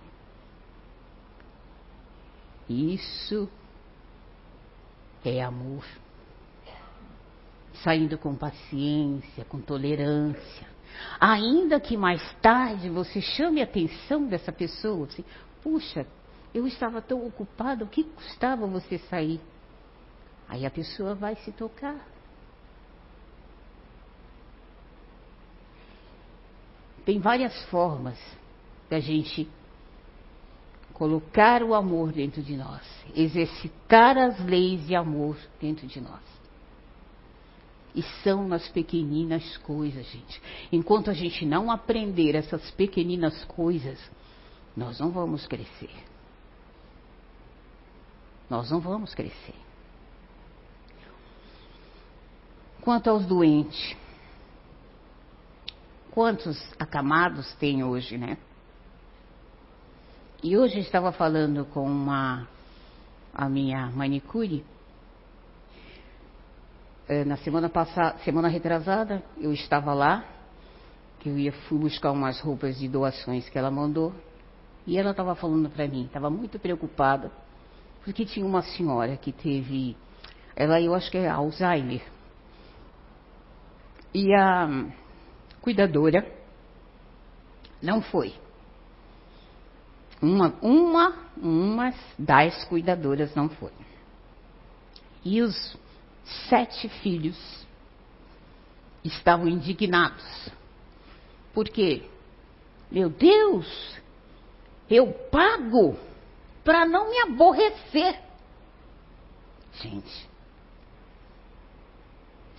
Isso 2.69 3.49
é 5.25 5.41
amor. 5.41 5.83
Saindo 7.83 8.17
com 8.17 8.35
paciência, 8.35 9.43
com 9.45 9.59
tolerância. 9.59 10.67
Ainda 11.19 11.79
que 11.79 11.97
mais 11.97 12.21
tarde 12.41 12.89
você 12.89 13.21
chame 13.21 13.61
a 13.61 13.63
atenção 13.63 14.25
dessa 14.27 14.51
pessoa, 14.51 15.05
assim, 15.05 15.23
puxa, 15.61 16.05
eu 16.53 16.65
estava 16.65 17.01
tão 17.01 17.25
ocupada, 17.25 17.83
o 17.83 17.87
que 17.87 18.03
custava 18.03 18.65
você 18.67 18.97
sair? 18.97 19.39
Aí 20.47 20.65
a 20.65 20.71
pessoa 20.71 21.13
vai 21.13 21.35
se 21.37 21.51
tocar. 21.51 21.95
Tem 27.09 27.17
várias 27.17 27.59
formas 27.71 28.19
da 28.87 28.99
gente 28.99 29.49
colocar 30.93 31.63
o 31.63 31.73
amor 31.73 32.11
dentro 32.11 32.39
de 32.39 32.55
nós, 32.55 32.83
exercitar 33.15 34.15
as 34.15 34.39
leis 34.45 34.85
de 34.85 34.93
amor 34.93 35.35
dentro 35.59 35.87
de 35.87 35.99
nós. 35.99 36.21
E 37.95 38.03
são 38.23 38.47
nas 38.47 38.69
pequeninas 38.69 39.57
coisas, 39.57 40.05
gente. 40.05 40.39
Enquanto 40.71 41.09
a 41.09 41.13
gente 41.13 41.47
não 41.47 41.71
aprender 41.71 42.35
essas 42.35 42.69
pequeninas 42.69 43.43
coisas, 43.45 43.99
nós 44.77 44.99
não 44.99 45.09
vamos 45.09 45.47
crescer. 45.47 45.89
Nós 48.47 48.69
não 48.69 48.79
vamos 48.79 49.15
crescer. 49.15 49.55
Quanto 52.81 53.09
aos 53.09 53.25
doentes, 53.25 53.97
quantos 56.19 56.61
acamados 56.77 57.53
tem 57.61 57.81
hoje, 57.81 58.17
né? 58.17 58.37
E 60.43 60.57
hoje 60.57 60.79
estava 60.79 61.13
falando 61.13 61.63
com 61.63 61.85
uma 61.85 62.45
a 63.33 63.47
minha 63.47 63.89
manicure 63.91 64.65
é, 67.07 67.23
na 67.23 67.37
semana 67.37 67.69
passada, 67.69 68.17
semana 68.25 68.49
retrasada, 68.49 69.23
eu 69.37 69.53
estava 69.53 69.93
lá, 69.93 70.25
que 71.21 71.29
eu 71.29 71.39
ia 71.39 71.53
fui 71.53 71.79
buscar 71.79 72.11
umas 72.11 72.41
roupas 72.41 72.77
de 72.77 72.89
doações 72.89 73.47
que 73.47 73.57
ela 73.57 73.71
mandou, 73.71 74.13
e 74.85 74.97
ela 74.97 75.11
estava 75.11 75.33
falando 75.35 75.69
para 75.69 75.87
mim, 75.87 76.03
estava 76.03 76.29
muito 76.29 76.59
preocupada, 76.59 77.31
porque 78.03 78.25
tinha 78.25 78.45
uma 78.45 78.61
senhora 78.61 79.15
que 79.15 79.31
teve, 79.31 79.95
ela 80.53 80.81
eu 80.81 80.93
acho 80.93 81.09
que 81.09 81.17
é 81.17 81.29
Alzheimer, 81.29 82.01
e 84.13 84.35
a 84.35 84.67
cuidadora 85.61 86.25
não 87.81 88.01
foi. 88.01 88.33
Uma, 90.21 90.53
uma, 90.61 91.15
uma 91.37 91.93
das 92.17 92.65
cuidadoras 92.65 93.33
não 93.35 93.49
foi. 93.49 93.71
E 95.23 95.41
os 95.41 95.77
sete 96.49 96.89
filhos 97.01 97.37
estavam 99.03 99.47
indignados. 99.47 100.49
Por 101.53 101.69
quê? 101.69 102.03
Meu 102.91 103.09
Deus, 103.09 103.95
eu 104.89 105.11
pago 105.31 105.97
para 106.63 106.85
não 106.85 107.09
me 107.09 107.19
aborrecer. 107.21 108.19
Gente, 109.81 110.29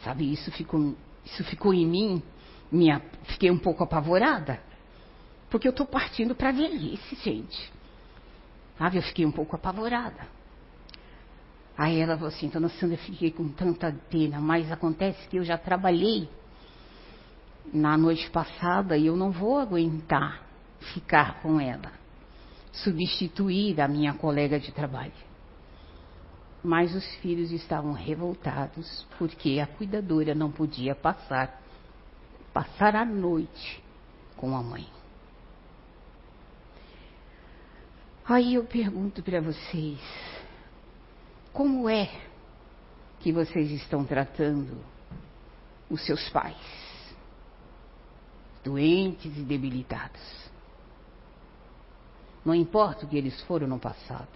sabe, 0.02 0.32
isso 0.32 0.50
ficou, 0.52 0.94
isso 1.24 1.44
ficou 1.44 1.74
em 1.74 1.86
mim, 1.86 2.22
fiquei 3.24 3.50
um 3.50 3.58
pouco 3.58 3.84
apavorada. 3.84 4.60
Porque 5.48 5.66
eu 5.66 5.70
estou 5.70 5.86
partindo 5.86 6.34
para 6.34 6.50
a 6.50 6.52
velhice, 6.52 7.16
gente. 7.16 7.72
Sabe, 8.78 8.98
eu 8.98 9.02
fiquei 9.02 9.26
um 9.26 9.32
pouco 9.32 9.56
apavorada. 9.56 10.26
Aí 11.76 11.98
ela 11.98 12.14
falou 12.14 12.28
assim, 12.28 12.48
dona 12.48 12.68
Sandra, 12.68 12.94
eu 12.94 12.98
fiquei 12.98 13.30
com 13.30 13.48
tanta 13.48 13.90
pena, 14.10 14.40
mas 14.40 14.70
acontece 14.70 15.26
que 15.28 15.38
eu 15.38 15.44
já 15.44 15.56
trabalhei 15.56 16.28
na 17.72 17.96
noite 17.96 18.30
passada 18.30 18.96
e 18.96 19.06
eu 19.06 19.16
não 19.16 19.30
vou 19.30 19.58
aguentar 19.58 20.42
ficar 20.92 21.40
com 21.42 21.60
ela, 21.60 21.92
substituir 22.72 23.80
a 23.80 23.88
minha 23.88 24.14
colega 24.14 24.58
de 24.58 24.72
trabalho. 24.72 25.12
Mas 26.62 26.94
os 26.94 27.06
filhos 27.16 27.50
estavam 27.50 27.92
revoltados 27.92 29.06
porque 29.18 29.58
a 29.58 29.66
cuidadora 29.66 30.34
não 30.34 30.50
podia 30.50 30.94
passar 30.94 31.60
passar 32.60 32.94
a 32.94 33.06
noite 33.06 33.82
com 34.36 34.54
a 34.54 34.62
mãe. 34.62 34.86
Aí 38.26 38.52
eu 38.52 38.64
pergunto 38.64 39.22
para 39.22 39.40
vocês, 39.40 39.98
como 41.54 41.88
é 41.88 42.10
que 43.20 43.32
vocês 43.32 43.70
estão 43.70 44.04
tratando 44.04 44.76
os 45.88 46.04
seus 46.04 46.28
pais, 46.28 46.54
doentes 48.62 49.34
e 49.38 49.40
debilitados? 49.40 50.20
Não 52.44 52.54
importa 52.54 53.06
o 53.06 53.08
que 53.08 53.16
eles 53.16 53.40
foram 53.44 53.66
no 53.66 53.78
passado, 53.78 54.28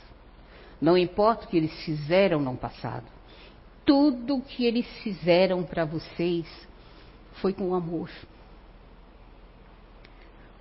não 0.80 0.96
importa 0.96 1.44
o 1.44 1.48
que 1.48 1.58
eles 1.58 1.84
fizeram 1.84 2.40
no 2.40 2.56
passado, 2.56 3.04
tudo 3.84 4.36
o 4.36 4.42
que 4.42 4.64
eles 4.64 4.86
fizeram 5.02 5.62
para 5.62 5.84
vocês 5.84 6.46
foi 7.34 7.52
com 7.52 7.74
amor. 7.74 8.10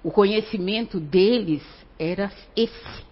O 0.04 0.12
conhecimento 0.12 1.00
deles 1.00 1.64
era 1.98 2.32
esse. 2.56 3.04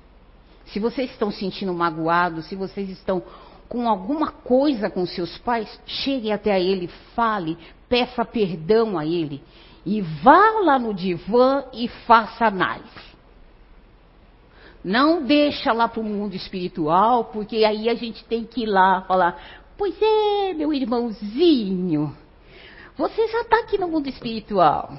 Se 0.65 0.79
vocês 0.79 1.11
estão 1.11 1.31
sentindo 1.31 1.73
magoados, 1.73 2.45
se 2.45 2.55
vocês 2.55 2.89
estão 2.89 3.23
com 3.69 3.87
alguma 3.87 4.31
coisa 4.31 4.89
com 4.89 5.05
seus 5.05 5.37
pais, 5.37 5.79
chegue 5.85 6.31
até 6.31 6.61
ele, 6.61 6.89
fale, 7.15 7.57
peça 7.87 8.25
perdão 8.25 8.97
a 8.97 9.05
ele 9.05 9.41
e 9.85 10.01
vá 10.01 10.59
lá 10.61 10.77
no 10.77 10.93
divã 10.93 11.63
e 11.73 11.87
faça 11.87 12.45
análise. 12.45 13.11
Não 14.83 15.23
deixa 15.23 15.71
lá 15.71 15.87
para 15.87 16.01
o 16.01 16.03
mundo 16.03 16.35
espiritual, 16.35 17.25
porque 17.25 17.63
aí 17.63 17.87
a 17.87 17.93
gente 17.93 18.25
tem 18.25 18.43
que 18.43 18.63
ir 18.63 18.65
lá 18.65 19.01
falar, 19.01 19.61
pois 19.77 19.95
é, 20.01 20.53
meu 20.53 20.73
irmãozinho, 20.73 22.15
você 22.97 23.27
já 23.27 23.41
está 23.41 23.59
aqui 23.59 23.77
no 23.77 23.87
mundo 23.87 24.07
espiritual. 24.07 24.97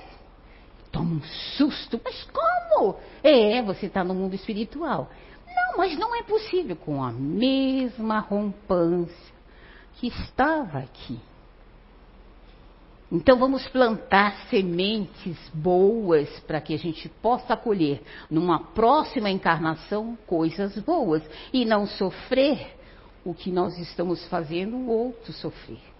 Toma 0.90 1.16
um 1.16 1.22
susto, 1.56 2.00
mas 2.04 2.22
como? 2.24 2.96
É, 3.22 3.62
você 3.62 3.86
está 3.86 4.04
no 4.04 4.14
mundo 4.14 4.34
espiritual. 4.34 5.10
Não, 5.46 5.78
mas 5.78 5.98
não 5.98 6.14
é 6.14 6.22
possível 6.22 6.76
com 6.76 7.02
a 7.02 7.10
mesma 7.12 8.20
rompância 8.20 9.32
que 9.94 10.08
estava 10.08 10.78
aqui. 10.78 11.18
Então 13.10 13.38
vamos 13.38 13.68
plantar 13.68 14.48
sementes 14.48 15.36
boas 15.52 16.30
para 16.46 16.62
que 16.62 16.72
a 16.72 16.78
gente 16.78 17.10
possa 17.20 17.54
colher 17.54 18.02
numa 18.30 18.58
próxima 18.58 19.28
encarnação 19.28 20.16
coisas 20.26 20.78
boas 20.78 21.22
e 21.52 21.66
não 21.66 21.86
sofrer 21.86 22.74
o 23.22 23.34
que 23.34 23.50
nós 23.50 23.76
estamos 23.78 24.26
fazendo 24.28 24.76
o 24.76 24.88
outro 24.88 25.30
sofrer. 25.30 25.91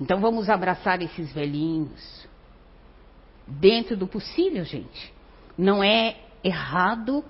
Então 0.00 0.20
vamos 0.20 0.50
abraçar 0.50 1.00
esses 1.00 1.32
velhinhos 1.32 2.28
dentro 3.46 3.96
do 3.96 4.06
possível, 4.06 4.64
gente. 4.64 5.12
Não 5.56 5.82
é 5.82 6.16
errado 6.44 7.24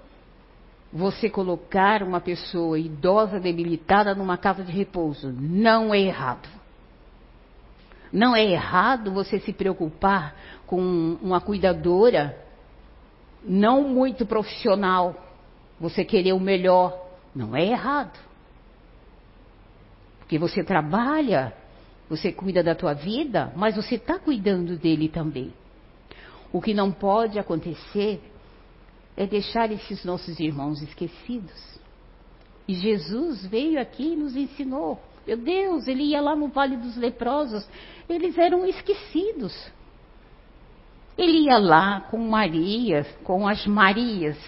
você 0.92 1.28
colocar 1.28 2.02
uma 2.02 2.20
pessoa 2.20 2.78
idosa, 2.78 3.38
debilitada, 3.38 4.14
numa 4.14 4.36
casa 4.36 4.64
de 4.64 4.72
repouso. 4.72 5.32
Não 5.32 5.92
é 5.94 6.00
errado. 6.00 6.48
Não 8.12 8.34
é 8.34 8.44
errado 8.44 9.12
você 9.12 9.38
se 9.40 9.52
preocupar 9.52 10.34
com 10.66 10.80
uma 11.20 11.40
cuidadora 11.40 12.36
não 13.44 13.82
muito 13.82 14.24
profissional. 14.24 15.14
Você 15.78 16.04
querer 16.04 16.32
o 16.32 16.40
melhor. 16.40 16.98
Não 17.34 17.54
é 17.54 17.64
errado. 17.66 18.18
Porque 20.18 20.38
você 20.38 20.64
trabalha, 20.64 21.52
você 22.08 22.32
cuida 22.32 22.62
da 22.62 22.74
tua 22.74 22.94
vida, 22.94 23.52
mas 23.56 23.76
você 23.76 23.96
está 23.96 24.18
cuidando 24.18 24.76
dele 24.76 25.08
também. 25.08 25.52
O 26.52 26.60
que 26.60 26.72
não 26.72 26.92
pode 26.92 27.38
acontecer 27.38 28.20
é 29.16 29.26
deixar 29.26 29.70
esses 29.72 30.04
nossos 30.04 30.38
irmãos 30.38 30.80
esquecidos. 30.82 31.80
E 32.68 32.74
Jesus 32.74 33.46
veio 33.46 33.80
aqui 33.80 34.12
e 34.12 34.16
nos 34.16 34.36
ensinou. 34.36 35.00
Meu 35.26 35.36
Deus, 35.36 35.88
ele 35.88 36.04
ia 36.04 36.20
lá 36.20 36.36
no 36.36 36.48
Vale 36.48 36.76
dos 36.76 36.96
Leprosos, 36.96 37.68
eles 38.08 38.38
eram 38.38 38.64
esquecidos. 38.64 39.52
Ele 41.18 41.46
ia 41.46 41.58
lá 41.58 42.02
com 42.02 42.18
Maria, 42.18 43.04
com 43.24 43.48
as 43.48 43.66
Marias, 43.66 44.38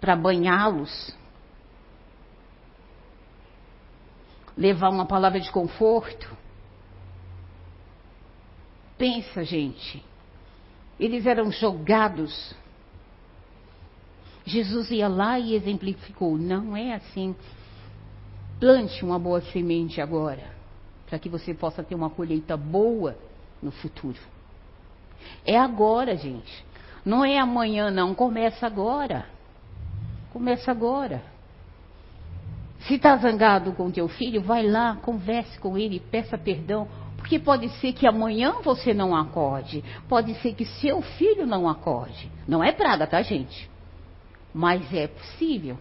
para 0.00 0.14
banhá-los, 0.14 1.14
levar 4.56 4.90
uma 4.90 5.04
palavra 5.04 5.40
de 5.40 5.50
conforto. 5.50 6.43
Pensa, 8.96 9.44
gente, 9.44 10.02
eles 10.98 11.26
eram 11.26 11.50
jogados 11.50 12.54
Jesus 14.44 14.90
ia 14.90 15.08
lá 15.08 15.38
e 15.38 15.54
exemplificou: 15.54 16.36
não 16.36 16.76
é 16.76 16.94
assim. 16.94 17.34
Plante 18.60 19.04
uma 19.04 19.18
boa 19.18 19.40
semente 19.40 20.00
agora, 20.00 20.52
para 21.06 21.18
que 21.18 21.28
você 21.28 21.52
possa 21.52 21.82
ter 21.82 21.94
uma 21.94 22.10
colheita 22.10 22.56
boa 22.56 23.16
no 23.62 23.70
futuro. 23.70 24.18
É 25.44 25.58
agora, 25.58 26.16
gente. 26.16 26.64
Não 27.04 27.24
é 27.24 27.38
amanhã, 27.38 27.90
não. 27.90 28.14
Começa 28.14 28.66
agora. 28.66 29.26
Começa 30.32 30.70
agora. 30.70 31.22
Se 32.80 32.94
está 32.94 33.16
zangado 33.16 33.72
com 33.72 33.90
teu 33.90 34.08
filho, 34.08 34.42
vai 34.42 34.62
lá, 34.62 34.96
converse 34.96 35.58
com 35.58 35.76
ele, 35.78 36.00
peça 36.00 36.36
perdão. 36.36 36.86
Porque 37.24 37.38
pode 37.38 37.68
ser 37.80 37.94
que 37.94 38.06
amanhã 38.06 38.56
você 38.62 38.92
não 38.92 39.16
acorde. 39.16 39.82
Pode 40.08 40.34
ser 40.42 40.54
que 40.54 40.66
seu 40.66 41.00
filho 41.00 41.46
não 41.46 41.66
acorde. 41.66 42.30
Não 42.46 42.62
é 42.62 42.70
praga, 42.70 43.06
tá, 43.06 43.22
gente? 43.22 43.72
mas 44.54 44.94
é 44.94 45.08
possível. 45.08 45.76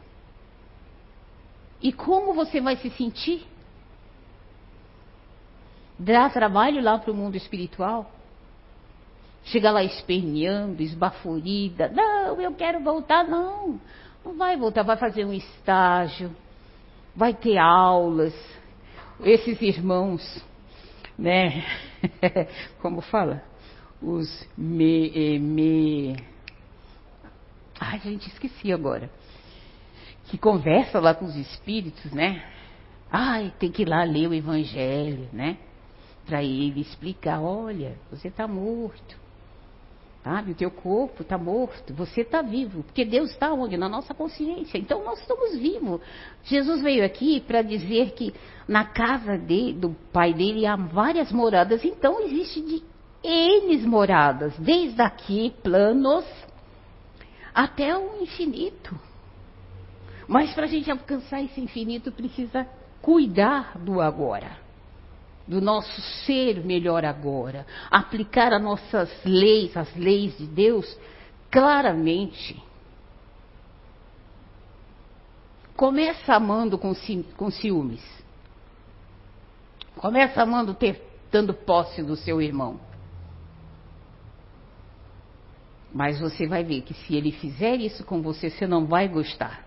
E 1.79 1.93
como 1.93 2.33
você 2.33 2.59
vai 2.59 2.75
se 2.77 2.89
sentir? 2.89 3.45
Dá 5.99 6.27
trabalho 6.29 6.81
lá 6.81 6.97
para 6.97 7.11
o 7.11 7.15
mundo 7.15 7.35
espiritual? 7.35 8.11
Chega 9.43 9.69
lá 9.69 9.83
esperneando, 9.83 10.81
esbaforida. 10.81 11.89
Não, 11.89 12.41
eu 12.41 12.53
quero 12.55 12.79
voltar. 12.79 13.23
Não, 13.25 13.79
não 14.25 14.35
vai 14.35 14.57
voltar. 14.57 14.81
Vai 14.81 14.97
fazer 14.97 15.23
um 15.23 15.33
estágio, 15.33 16.35
vai 17.15 17.33
ter 17.33 17.59
aulas. 17.59 18.33
Esses 19.23 19.61
irmãos, 19.61 20.43
né? 21.17 21.63
Como 22.81 23.01
fala? 23.01 23.43
Os 24.01 24.47
me, 24.57 25.39
me. 25.39 26.15
Ai, 27.79 27.99
gente, 27.99 28.27
esqueci 28.27 28.71
agora. 28.71 29.09
Que 30.25 30.37
conversa 30.37 30.99
lá 30.99 31.13
com 31.13 31.25
os 31.25 31.35
espíritos, 31.35 32.11
né? 32.11 32.43
Ai, 33.11 33.53
tem 33.59 33.71
que 33.71 33.83
ir 33.83 33.85
lá 33.85 34.03
ler 34.03 34.27
o 34.27 34.33
Evangelho, 34.33 35.29
né? 35.31 35.57
Para 36.25 36.43
ele 36.43 36.81
explicar: 36.81 37.41
olha, 37.41 37.97
você 38.09 38.27
está 38.27 38.47
morto. 38.47 39.22
Sabe, 40.23 40.53
o 40.53 40.55
teu 40.55 40.71
corpo 40.71 41.21
está 41.21 41.37
morto, 41.37 41.93
você 41.93 42.21
está 42.21 42.41
vivo, 42.41 42.81
porque 42.83 43.03
Deus 43.03 43.31
está 43.31 43.51
onde? 43.51 43.75
Na 43.75 43.89
nossa 43.89 44.13
consciência. 44.13 44.77
Então 44.77 45.03
nós 45.03 45.19
estamos 45.19 45.57
vivos. 45.57 45.99
Jesus 46.45 46.81
veio 46.81 47.05
aqui 47.05 47.41
para 47.41 47.61
dizer 47.61 48.11
que 48.11 48.33
na 48.65 48.85
casa 48.85 49.37
de, 49.37 49.73
do 49.73 49.89
pai 50.13 50.33
dele 50.33 50.65
há 50.65 50.77
várias 50.77 51.29
moradas, 51.29 51.83
então 51.83 52.21
existe 52.21 52.61
de 52.61 52.81
N 53.21 53.77
moradas, 53.85 54.57
desde 54.57 55.01
aqui, 55.01 55.53
planos, 55.61 56.25
até 57.53 57.97
o 57.97 58.21
infinito. 58.21 58.97
Mas 60.25 60.53
para 60.53 60.63
a 60.63 60.69
gente 60.69 60.89
alcançar 60.89 61.43
esse 61.43 61.59
infinito 61.59 62.13
precisa 62.13 62.65
cuidar 63.01 63.77
do 63.77 63.99
agora 63.99 64.62
do 65.47 65.59
nosso 65.59 66.01
ser 66.25 66.63
melhor 66.63 67.03
agora, 67.03 67.65
aplicar 67.91 68.53
as 68.53 68.61
nossas 68.61 69.11
leis, 69.25 69.75
as 69.75 69.93
leis 69.95 70.37
de 70.37 70.47
Deus, 70.47 70.97
claramente. 71.51 72.61
Começa 75.75 76.33
amando 76.33 76.77
com, 76.77 76.93
ci, 76.93 77.25
com 77.35 77.51
ciúmes. 77.51 78.01
Começa 79.97 80.41
amando 80.41 80.73
ter, 80.73 81.01
dando 81.31 81.53
posse 81.53 82.01
do 82.01 82.15
seu 82.15 82.41
irmão. 82.41 82.79
Mas 85.93 86.19
você 86.19 86.47
vai 86.47 86.63
ver 86.63 86.81
que 86.81 86.93
se 86.93 87.15
ele 87.15 87.31
fizer 87.31 87.75
isso 87.75 88.03
com 88.03 88.21
você, 88.21 88.49
você 88.49 88.65
não 88.65 88.85
vai 88.85 89.07
gostar. 89.07 89.63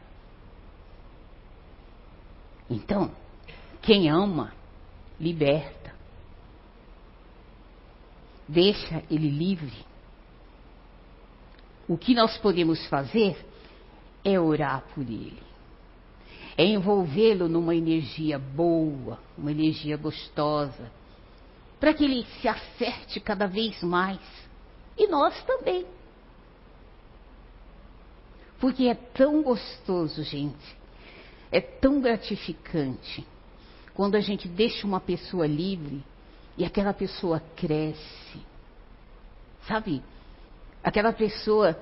Então, 2.68 3.12
quem 3.81 4.11
ama, 4.11 4.53
liberta. 5.21 5.95
Deixa 8.49 9.03
ele 9.11 9.29
livre. 9.29 9.85
O 11.89 11.97
que 11.97 12.14
nós 12.14 12.37
podemos 12.39 12.85
fazer 12.87 13.37
é 14.25 14.39
orar 14.39 14.85
por 14.95 15.03
ele. 15.03 15.43
É 16.57 16.64
envolvê-lo 16.64 17.49
numa 17.49 17.75
energia 17.75 18.39
boa, 18.39 19.19
uma 19.37 19.51
energia 19.51 19.97
gostosa, 19.97 20.91
para 21.79 21.93
que 21.93 22.05
ele 22.05 22.25
se 22.41 22.49
acerte 22.49 23.21
cada 23.21 23.47
vez 23.47 23.83
mais. 23.83 24.21
E 24.97 25.07
nós 25.07 25.41
também. 25.45 25.87
Porque 28.59 28.85
é 28.85 28.95
tão 28.95 29.43
gostoso, 29.43 30.23
gente. 30.23 30.77
É 31.53 31.61
tão 31.61 32.01
gratificante 32.01 33.27
quando 33.97 34.14
a 34.14 34.20
gente 34.20 34.47
deixa 34.47 34.86
uma 34.86 35.01
pessoa 35.01 35.47
livre 35.47 36.05
e 36.59 36.66
aquela 36.66 36.92
pessoa 36.92 37.40
cresce. 37.57 38.42
Sabe? 39.66 40.03
Aquela 40.84 41.14
pessoa, 41.14 41.74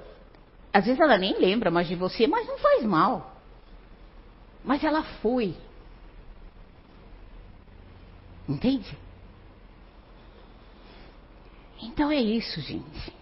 às 0.72 0.84
vezes 0.84 1.00
ela 1.00 1.18
nem 1.18 1.36
lembra 1.36 1.72
mais 1.72 1.88
de 1.88 1.96
você, 1.96 2.28
mas 2.28 2.46
não 2.46 2.56
faz 2.56 2.84
mal. 2.84 3.34
Mas 4.64 4.84
ela 4.84 5.02
foi. 5.02 5.56
Entende? 8.48 8.96
Então 11.82 12.12
é 12.12 12.20
isso, 12.20 12.60
gente. 12.60 13.12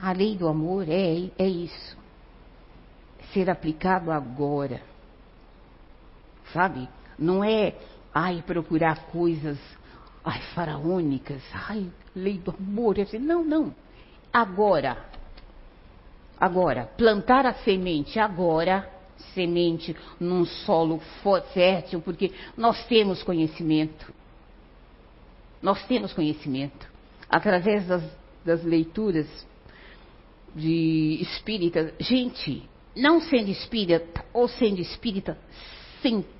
A 0.00 0.12
lei 0.12 0.36
do 0.36 0.46
amor 0.46 0.88
é, 0.88 1.28
é 1.36 1.48
isso. 1.48 1.98
Ser 3.32 3.50
aplicado 3.50 4.12
agora. 4.12 4.80
Sabe? 6.52 6.88
Não 7.18 7.42
é 7.42 7.74
ai, 8.18 8.42
procurar 8.44 9.06
coisas, 9.12 9.56
ai, 10.24 10.40
faraônicas, 10.52 11.40
ai, 11.52 11.88
lei 12.16 12.36
do 12.36 12.50
amor. 12.50 12.98
Assim, 12.98 13.18
não, 13.18 13.44
não. 13.44 13.72
Agora, 14.32 15.06
agora, 16.38 16.86
plantar 16.96 17.46
a 17.46 17.54
semente 17.54 18.18
agora, 18.18 18.90
semente 19.34 19.96
num 20.18 20.44
solo 20.44 21.00
fértil, 21.54 22.00
porque 22.00 22.32
nós 22.56 22.84
temos 22.86 23.22
conhecimento. 23.22 24.12
Nós 25.62 25.84
temos 25.86 26.12
conhecimento. 26.12 26.88
Através 27.30 27.86
das, 27.86 28.02
das 28.44 28.64
leituras 28.64 29.28
de 30.56 31.18
espírita, 31.20 31.94
gente, 32.00 32.68
não 32.96 33.20
sendo 33.20 33.48
espírita 33.48 34.24
ou 34.32 34.48
sendo 34.48 34.80
espírita, 34.80 35.38
sempre 36.02 36.38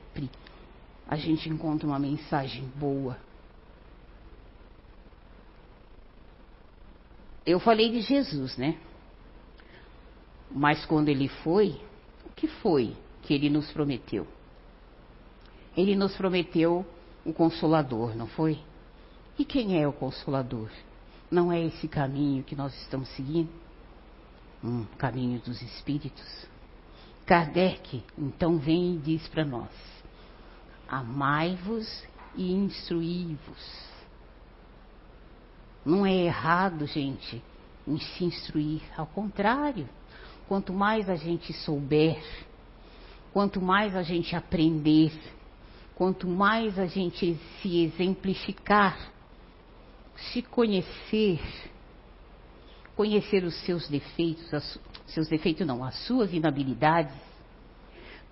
a 1.08 1.16
gente 1.16 1.48
encontra 1.48 1.86
uma 1.86 1.98
mensagem 1.98 2.70
boa. 2.76 3.16
Eu 7.46 7.58
falei 7.58 7.90
de 7.90 8.02
Jesus, 8.02 8.58
né? 8.58 8.78
Mas 10.50 10.84
quando 10.84 11.08
ele 11.08 11.28
foi, 11.28 11.80
o 12.26 12.30
que 12.36 12.46
foi 12.46 12.94
que 13.22 13.32
ele 13.32 13.48
nos 13.48 13.70
prometeu? 13.72 14.26
Ele 15.74 15.96
nos 15.96 16.14
prometeu 16.14 16.84
o 17.24 17.32
Consolador, 17.32 18.14
não 18.14 18.26
foi? 18.26 18.58
E 19.38 19.46
quem 19.46 19.80
é 19.80 19.88
o 19.88 19.92
Consolador? 19.92 20.70
Não 21.30 21.50
é 21.50 21.62
esse 21.62 21.88
caminho 21.88 22.42
que 22.42 22.54
nós 22.54 22.74
estamos 22.82 23.08
seguindo? 23.10 23.50
Um 24.62 24.84
caminho 24.98 25.40
dos 25.40 25.62
Espíritos. 25.62 26.46
Kardec, 27.24 28.02
então, 28.18 28.58
vem 28.58 28.96
e 28.96 28.98
diz 28.98 29.26
para 29.28 29.44
nós: 29.44 29.70
amai-vos 30.88 32.04
e 32.34 32.52
instruí-vos. 32.52 33.88
Não 35.84 36.04
é 36.04 36.14
errado, 36.14 36.86
gente, 36.86 37.42
em 37.86 37.98
se 37.98 38.24
instruir, 38.24 38.82
ao 38.96 39.06
contrário. 39.06 39.88
Quanto 40.46 40.72
mais 40.72 41.08
a 41.08 41.16
gente 41.16 41.52
souber, 41.52 42.22
quanto 43.32 43.60
mais 43.60 43.94
a 43.94 44.02
gente 44.02 44.34
aprender, 44.34 45.12
quanto 45.94 46.26
mais 46.26 46.78
a 46.78 46.86
gente 46.86 47.38
se 47.60 47.82
exemplificar, 47.82 49.12
se 50.32 50.42
conhecer, 50.42 51.40
conhecer 52.96 53.44
os 53.44 53.54
seus 53.62 53.88
defeitos, 53.88 54.78
seus 55.06 55.28
defeitos 55.28 55.66
não, 55.66 55.84
as 55.84 55.94
suas 56.06 56.32
inabilidades, 56.32 57.27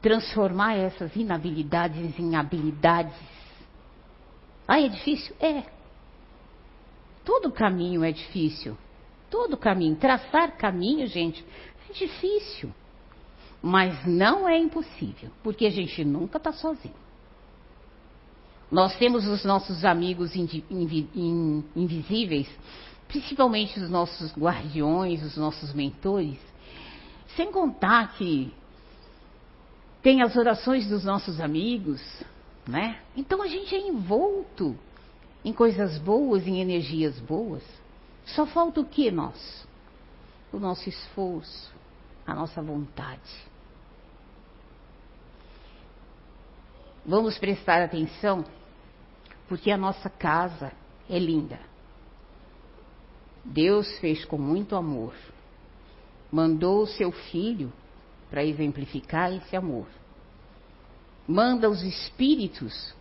transformar 0.01 0.77
essas 0.77 1.15
inabilidades 1.17 2.19
em 2.19 2.37
habilidades. 2.37 3.17
Ah, 4.67 4.81
é 4.81 4.89
difícil? 4.89 5.35
É. 5.41 5.65
Todo 7.25 7.51
caminho 7.51 8.05
é 8.05 8.13
difícil. 8.13 8.77
Todo 9.31 9.57
caminho. 9.57 9.97
Traçar 9.97 10.57
caminho, 10.57 11.07
gente, 11.07 11.45
é 11.89 11.93
difícil. 11.93 12.73
Mas 13.63 14.07
não 14.07 14.49
é 14.49 14.59
impossível, 14.59 15.31
porque 15.43 15.67
a 15.67 15.71
gente 15.71 16.05
nunca 16.05 16.39
está 16.39 16.53
sozinho. 16.53 16.95
Nós 18.71 18.97
temos 18.97 19.27
os 19.27 19.45
nossos 19.45 19.85
amigos 19.85 20.33
invisíveis, 21.75 22.49
principalmente 23.07 23.79
os 23.79 23.89
nossos 23.89 24.37
guardiões, 24.37 25.23
os 25.23 25.37
nossos 25.37 25.73
mentores, 25.73 26.39
sem 27.37 27.51
contar 27.53 28.17
que 28.17 28.53
tem 30.07 30.23
as 30.23 30.37
orações 30.37 30.87
dos 30.87 31.03
nossos 31.03 31.41
amigos, 31.41 32.01
né? 32.65 33.01
Então 33.17 33.43
a 33.43 33.49
gente 33.49 33.75
é 33.75 33.89
envolto 33.89 34.79
em 35.45 35.53
coisas 35.53 35.99
boas, 35.99 36.47
em 36.47 36.61
energias 36.61 37.19
boas. 37.19 37.65
Só 38.25 38.47
falta 38.47 38.81
o 38.81 38.85
que 38.85 39.11
nós? 39.11 39.67
O 40.53 40.61
nosso 40.61 40.89
esforço, 40.89 41.75
a 42.25 42.33
nossa 42.37 42.63
vontade. 42.63 43.21
Vamos 47.05 47.37
prestar 47.37 47.83
atenção, 47.83 48.45
porque 49.49 49.73
a 49.73 49.77
nossa 49.77 50.09
casa 50.09 50.71
é 51.11 51.19
linda. 51.19 51.59
Deus 53.45 53.91
fez 53.99 54.25
com 54.25 54.39
muito 54.39 54.77
amor. 54.77 55.15
Mandou 56.31 56.85
o 56.85 56.87
seu 56.87 57.11
filho 57.11 57.73
para 58.31 58.45
exemplificar 58.45 59.33
esse 59.33 59.57
amor. 59.57 59.87
Manda 61.27 61.69
os 61.69 61.83
espíritos 61.83 62.95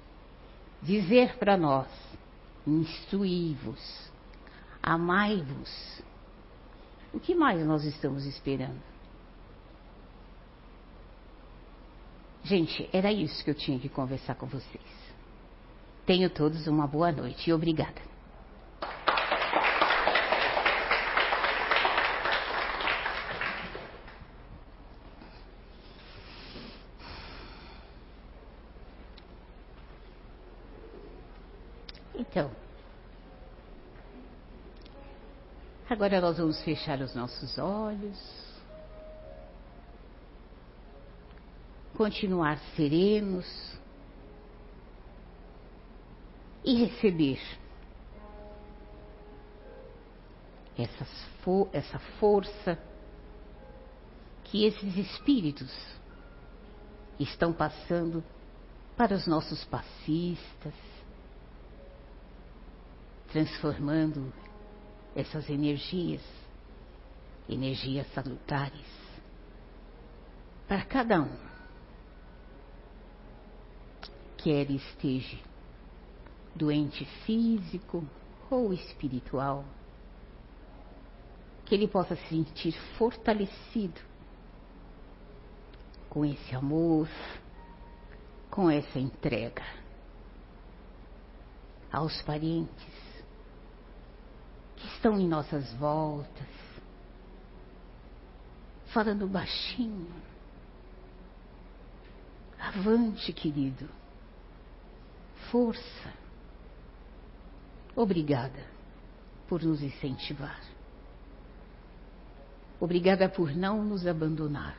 dizer 0.81 1.37
para 1.37 1.57
nós 1.57 1.87
instruí-vos, 2.65 4.11
amai-vos. 4.81 6.01
O 7.13 7.19
que 7.19 7.35
mais 7.35 7.65
nós 7.65 7.83
estamos 7.83 8.25
esperando? 8.25 8.81
Gente, 12.43 12.89
era 12.93 13.11
isso 13.11 13.43
que 13.43 13.49
eu 13.49 13.55
tinha 13.55 13.79
que 13.79 13.89
conversar 13.89 14.35
com 14.35 14.45
vocês. 14.45 14.83
Tenho 16.05 16.29
todos 16.29 16.67
uma 16.67 16.85
boa 16.85 17.11
noite 17.11 17.49
e 17.49 17.53
obrigada. 17.53 18.14
Então, 32.35 32.51
agora 35.89 36.19
nós 36.19 36.37
vamos 36.37 36.61
fechar 36.63 36.99
os 36.99 37.15
nossos 37.15 37.57
olhos, 37.57 38.19
continuar 41.95 42.57
serenos 42.75 43.79
e 46.65 46.83
receber 46.83 47.39
fo 51.45 51.69
essa 51.71 51.99
força 52.19 52.77
que 54.43 54.65
esses 54.65 54.97
espíritos 54.97 55.71
estão 57.17 57.53
passando 57.53 58.21
para 58.97 59.15
os 59.15 59.25
nossos 59.25 59.63
passistas, 59.63 60.73
transformando 63.31 64.31
essas 65.15 65.49
energias, 65.49 66.21
energias 67.49 68.07
salutares, 68.13 68.85
para 70.67 70.83
cada 70.83 71.21
um, 71.21 71.37
quer 74.37 74.69
esteja 74.69 75.37
doente 76.55 77.05
físico 77.25 78.07
ou 78.49 78.73
espiritual, 78.73 79.65
que 81.65 81.75
ele 81.75 81.87
possa 81.87 82.15
se 82.15 82.27
sentir 82.27 82.73
fortalecido 82.97 83.99
com 86.09 86.23
esse 86.23 86.55
amor, 86.55 87.09
com 88.49 88.69
essa 88.69 88.99
entrega 88.99 89.63
aos 91.91 92.21
parentes, 92.21 93.04
estão 94.77 95.19
em 95.19 95.27
nossas 95.27 95.71
voltas, 95.73 96.47
falando 98.93 99.27
baixinho. 99.27 100.13
Avante, 102.59 103.31
querido. 103.33 103.87
Força. 105.51 106.13
Obrigada 107.95 108.65
por 109.47 109.61
nos 109.61 109.81
incentivar. 109.81 110.59
Obrigada 112.79 113.29
por 113.29 113.55
não 113.55 113.83
nos 113.83 114.05
abandonar. 114.05 114.75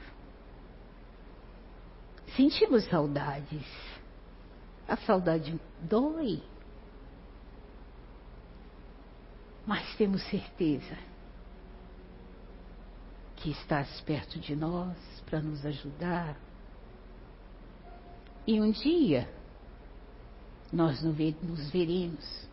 Sentimos 2.37 2.85
saudades. 2.85 3.67
A 4.87 4.97
saudade 4.99 5.59
dói. 5.81 6.43
Mas 9.67 9.97
temos 9.97 10.23
certeza 10.31 10.97
que 13.37 13.51
estás 13.51 14.01
perto 14.03 14.39
de 14.39 14.55
nós 14.55 14.97
para 15.29 15.41
nos 15.41 15.67
ajudar. 15.67 16.37
E 18.47 18.61
um 18.61 18.71
dia 18.71 19.29
nós 20.73 21.03
nos 21.03 21.71
veremos, 21.71 22.49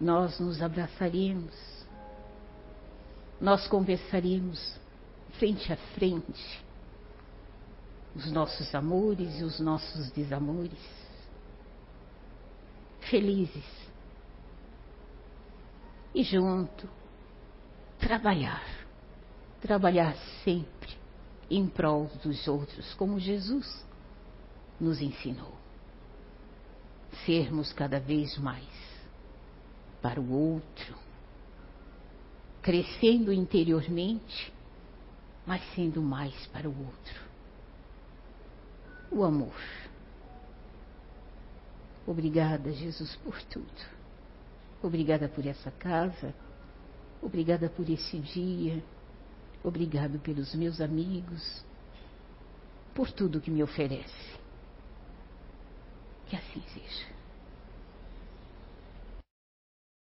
nós 0.00 0.40
nos 0.40 0.62
abraçaremos, 0.62 1.54
nós 3.40 3.68
conversaremos 3.68 4.78
frente 5.38 5.72
a 5.72 5.76
frente 5.94 6.64
os 8.14 8.30
nossos 8.30 8.72
amores 8.74 9.40
e 9.40 9.44
os 9.44 9.58
nossos 9.58 10.10
desamores, 10.12 10.78
felizes 13.10 13.84
e 16.14 16.22
junto 16.22 16.88
trabalhar. 17.98 18.62
Trabalhar 19.60 20.14
sempre 20.44 20.94
em 21.50 21.66
prol 21.66 22.10
dos 22.22 22.46
outros, 22.46 22.94
como 22.94 23.18
Jesus 23.18 23.84
nos 24.78 25.00
ensinou. 25.00 25.54
Sermos 27.24 27.72
cada 27.72 27.98
vez 27.98 28.36
mais 28.38 28.84
para 30.02 30.20
o 30.20 30.30
outro, 30.32 30.94
crescendo 32.60 33.32
interiormente, 33.32 34.52
mas 35.46 35.62
sendo 35.74 36.02
mais 36.02 36.46
para 36.48 36.68
o 36.68 36.78
outro. 36.78 37.22
O 39.10 39.24
amor. 39.24 39.54
Obrigada, 42.06 42.70
Jesus, 42.72 43.16
por 43.16 43.40
tudo. 43.44 44.03
Obrigada 44.84 45.30
por 45.30 45.46
essa 45.46 45.70
casa, 45.70 46.34
obrigada 47.22 47.70
por 47.70 47.88
esse 47.88 48.18
dia, 48.18 48.84
obrigado 49.62 50.18
pelos 50.18 50.54
meus 50.54 50.78
amigos, 50.78 51.64
por 52.94 53.10
tudo 53.10 53.40
que 53.40 53.50
me 53.50 53.62
oferece. 53.62 54.38
Que 56.26 56.36
assim 56.36 56.62
seja. 56.74 57.13